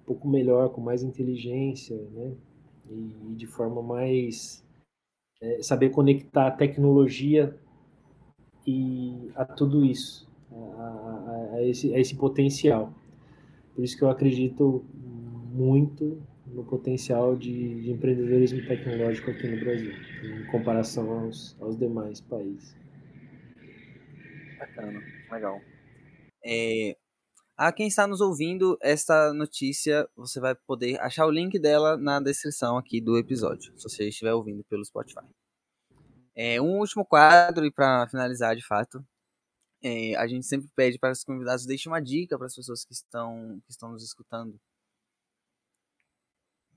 [0.05, 2.33] pouco melhor, com mais inteligência, né?
[2.91, 4.65] E, e de forma mais
[5.41, 7.57] é, saber conectar a tecnologia
[8.67, 12.93] e a tudo isso, a, a, a, esse, a esse potencial.
[13.75, 14.85] Por isso que eu acredito
[15.57, 19.93] muito no potencial de, de, empreendedorismo tecnológico aqui no Brasil,
[20.23, 22.77] em comparação aos, aos demais países.
[24.59, 25.01] Bacana,
[25.31, 25.61] legal.
[26.45, 26.97] É,
[27.57, 32.21] a quem está nos ouvindo, esta notícia você vai poder achar o link dela na
[32.21, 35.27] descrição aqui do episódio, se você estiver ouvindo pelo Spotify.
[36.37, 39.03] É, um último quadro, e para finalizar de fato,
[39.83, 42.93] é, a gente sempre pede para os convidados deixem uma dica para as pessoas que
[42.93, 44.61] estão, que estão nos escutando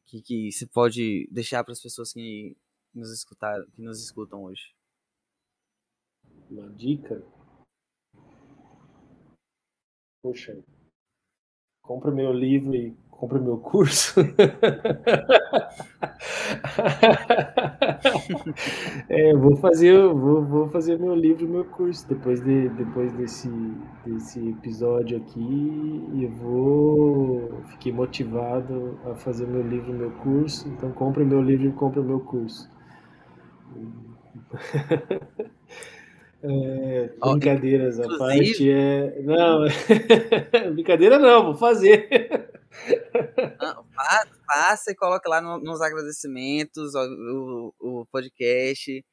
[0.09, 2.57] que, que você pode deixar para as pessoas que
[2.93, 4.73] nos escutar, que nos escutam hoje?
[6.49, 7.23] Uma dica?
[10.21, 10.57] Poxa,
[11.81, 14.15] compra meu livro e compra meu curso.
[19.09, 23.49] é, vou fazer, vou, vou fazer meu livro, meu curso depois de, depois desse,
[24.05, 30.67] desse episódio aqui e vou fiquei motivado a fazer meu livro, meu curso.
[30.69, 32.69] Então compre meu livro e compre meu curso.
[36.41, 39.21] É, brincadeiras à parte é.
[39.23, 39.65] Não,
[40.73, 42.48] brincadeira não, vou fazer.
[44.45, 49.03] Faça e coloque lá no, nos agradecimentos o, o, o podcast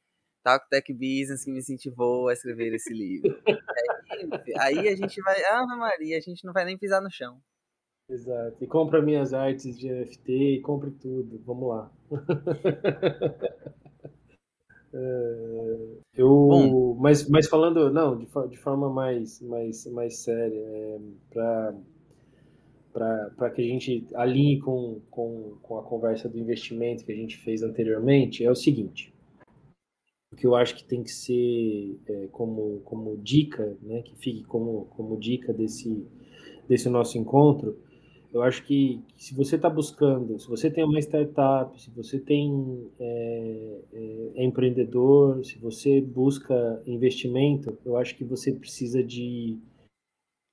[0.43, 3.37] Talk Tech Business que me incentivou a escrever esse livro.
[4.59, 5.43] aí, aí, a gente vai.
[5.45, 7.39] Ah, Maria, a gente não vai nem pisar no chão.
[8.09, 8.63] Exato.
[8.63, 11.41] E compra minhas artes de NFT e compre tudo.
[11.45, 11.91] Vamos lá.
[14.93, 20.97] É, eu, Bom, mas, mas falando, não, de, de forma mais, mais, mais séria, é,
[21.29, 21.75] para
[23.53, 27.61] que a gente alinhe com, com, com a conversa do investimento que a gente fez
[27.63, 29.13] anteriormente, é o seguinte.
[30.31, 34.43] O que eu acho que tem que ser é, como, como dica, né, que fique
[34.43, 36.05] como, como dica desse,
[36.67, 37.77] desse nosso encontro,
[38.33, 42.19] eu acho que, que se você está buscando, se você tem uma startup, se você
[42.19, 49.57] tem é, é, é, empreendedor, se você busca investimento, eu acho que você precisa de,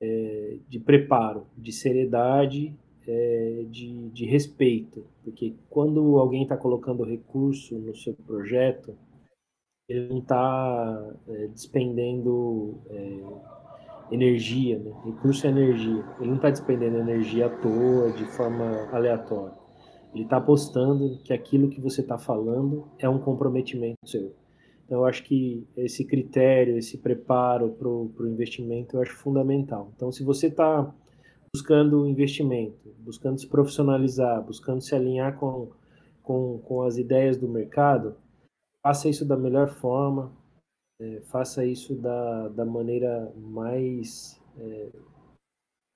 [0.04, 2.74] é, de preparo, de seriedade,
[3.06, 8.94] é, de, de respeito, porque quando alguém está colocando recurso no seu projeto,
[9.88, 14.92] ele não está é, despendendo é, energia, né?
[15.04, 16.04] recurso é energia.
[16.18, 19.56] Ele não está despendendo energia à toa, de forma aleatória.
[20.14, 24.32] Ele está apostando que aquilo que você está falando é um comprometimento seu.
[24.84, 29.90] Então, eu acho que esse critério, esse preparo para o investimento, eu acho fundamental.
[29.96, 30.94] Então, se você está
[31.54, 35.70] buscando investimento, buscando se profissionalizar, buscando se alinhar com,
[36.22, 38.16] com, com as ideias do mercado,
[38.82, 40.32] faça isso da melhor forma,
[41.00, 44.90] é, faça isso da, da maneira mais é,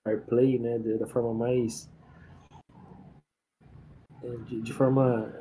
[0.07, 1.91] fair play, né, da forma mais
[4.23, 5.33] é, de, de, forma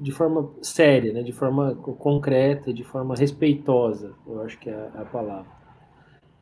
[0.00, 5.04] de, forma séria, né, de forma concreta, de forma respeitosa, eu acho que é a
[5.04, 5.50] palavra.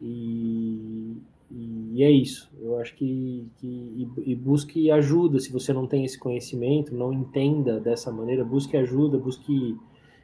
[0.00, 1.16] E,
[1.50, 2.50] e é isso.
[2.60, 7.78] Eu acho que, que e busque ajuda se você não tem esse conhecimento, não entenda
[7.78, 9.76] dessa maneira, busque ajuda, busque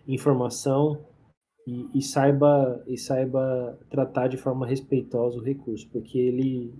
[0.06, 0.98] informação
[1.66, 6.74] e, e, saiba e saiba tratar de forma respeitosa o recurso, porque ele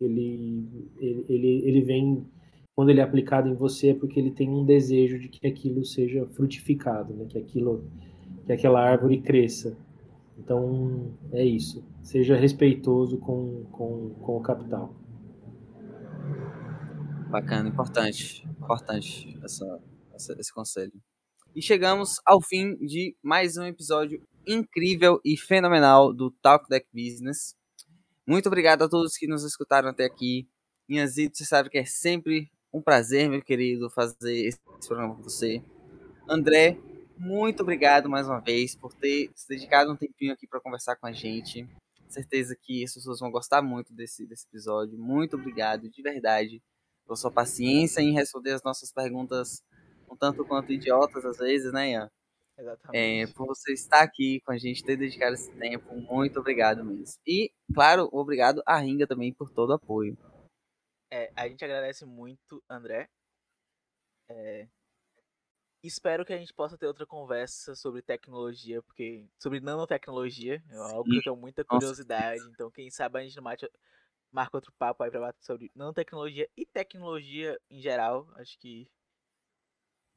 [0.00, 0.68] ele
[0.98, 2.26] ele, ele, ele vem
[2.74, 5.84] quando ele é aplicado em você é porque ele tem um desejo de que aquilo
[5.84, 7.26] seja frutificado, né?
[7.26, 7.88] que aquilo
[8.44, 9.76] que aquela árvore cresça.
[10.36, 11.84] Então é isso.
[12.02, 14.94] Seja respeitoso com, com, com o capital.
[17.30, 19.80] Bacana, importante, importante essa,
[20.12, 20.92] essa esse conselho.
[21.54, 27.54] E chegamos ao fim de mais um episódio incrível e fenomenal do Talk Deck Business.
[28.26, 30.48] Muito obrigado a todos que nos escutaram até aqui.
[30.88, 35.62] Inhazito, você sabe que é sempre um prazer, meu querido, fazer esse programa com você.
[36.28, 36.76] André,
[37.16, 41.06] muito obrigado mais uma vez por ter se dedicado um tempinho aqui para conversar com
[41.06, 41.68] a gente.
[42.08, 44.98] Certeza que as pessoas vão gostar muito desse, desse episódio.
[44.98, 46.60] Muito obrigado, de verdade,
[47.06, 49.62] pela sua paciência em responder as nossas perguntas
[50.10, 52.10] um tanto quanto idiotas às vezes, né, Ian?
[52.58, 53.30] Exatamente.
[53.30, 57.20] É, por você estar aqui com a gente, ter dedicado esse tempo, muito obrigado mesmo.
[57.24, 60.18] E, claro, obrigado a Ringa também por todo o apoio.
[61.10, 63.08] É, a gente agradece muito, André.
[64.28, 64.68] É,
[65.82, 71.04] espero que a gente possa ter outra conversa sobre tecnologia, porque sobre nanotecnologia, é algo
[71.04, 72.40] que eu tenho muita curiosidade.
[72.40, 72.50] Nossa.
[72.52, 73.70] Então, quem sabe a gente não mate,
[74.32, 78.28] marca outro papo aí pra bater sobre nanotecnologia e tecnologia em geral.
[78.36, 78.88] Acho que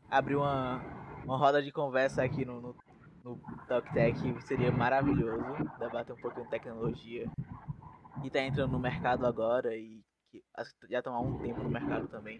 [0.09, 0.81] abrir uma,
[1.25, 2.77] uma roda de conversa aqui no, no,
[3.23, 3.37] no
[3.67, 5.43] Talk Tech seria maravilhoso.
[5.79, 7.29] Debater um pouquinho de tecnologia.
[8.23, 10.01] E tá entrando no mercado agora e
[10.79, 12.39] que já estão há um tempo no mercado também.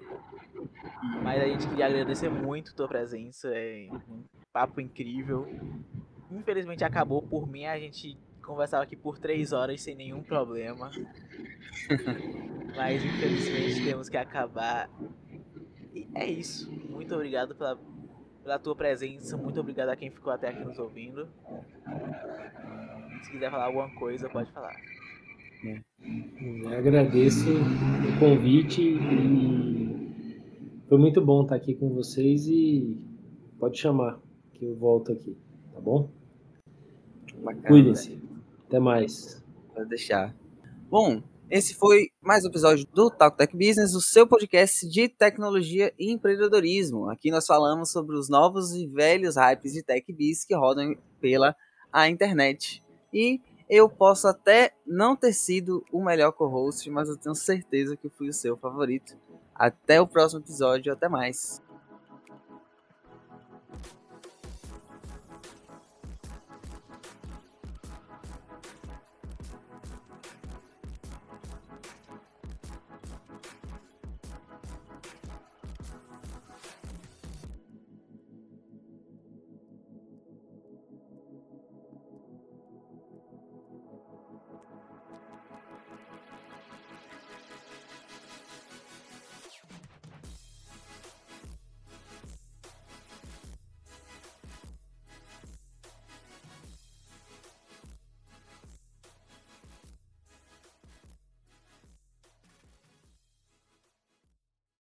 [1.24, 3.50] Mas a gente queria agradecer muito tua presença.
[3.54, 5.48] É um papo incrível.
[6.32, 10.90] Infelizmente acabou por mim, a gente conversava aqui por três horas sem nenhum problema.
[12.76, 14.90] Mas infelizmente temos que acabar
[16.16, 16.72] é isso.
[16.90, 17.80] Muito obrigado pela,
[18.44, 19.38] pela tua presença.
[19.38, 21.28] Muito obrigado a quem ficou até aqui nos ouvindo.
[23.24, 24.76] Se quiser falar alguma coisa, pode falar.
[25.66, 25.82] É.
[26.64, 30.08] Eu agradeço o convite e
[30.88, 32.98] foi muito bom estar aqui com vocês e
[33.60, 34.20] pode chamar
[34.54, 35.38] que eu volto aqui,
[35.74, 36.10] tá bom?
[37.68, 38.22] Cuidem-se.
[38.68, 39.44] Até mais.
[39.74, 40.36] Pode deixar.
[40.90, 45.94] Bom, Esse foi mais um episódio do Talk Tech Business, o seu podcast de tecnologia
[45.98, 47.10] e empreendedorismo.
[47.10, 51.56] Aqui nós falamos sobre os novos e velhos hypes de tech biz que rodam pela
[51.90, 52.84] a internet.
[53.14, 53.40] E
[53.70, 58.30] eu posso até não ter sido o melhor co-host, mas eu tenho certeza que fui
[58.30, 59.18] o seu favorito.
[59.54, 61.62] Até o próximo episódio, até mais.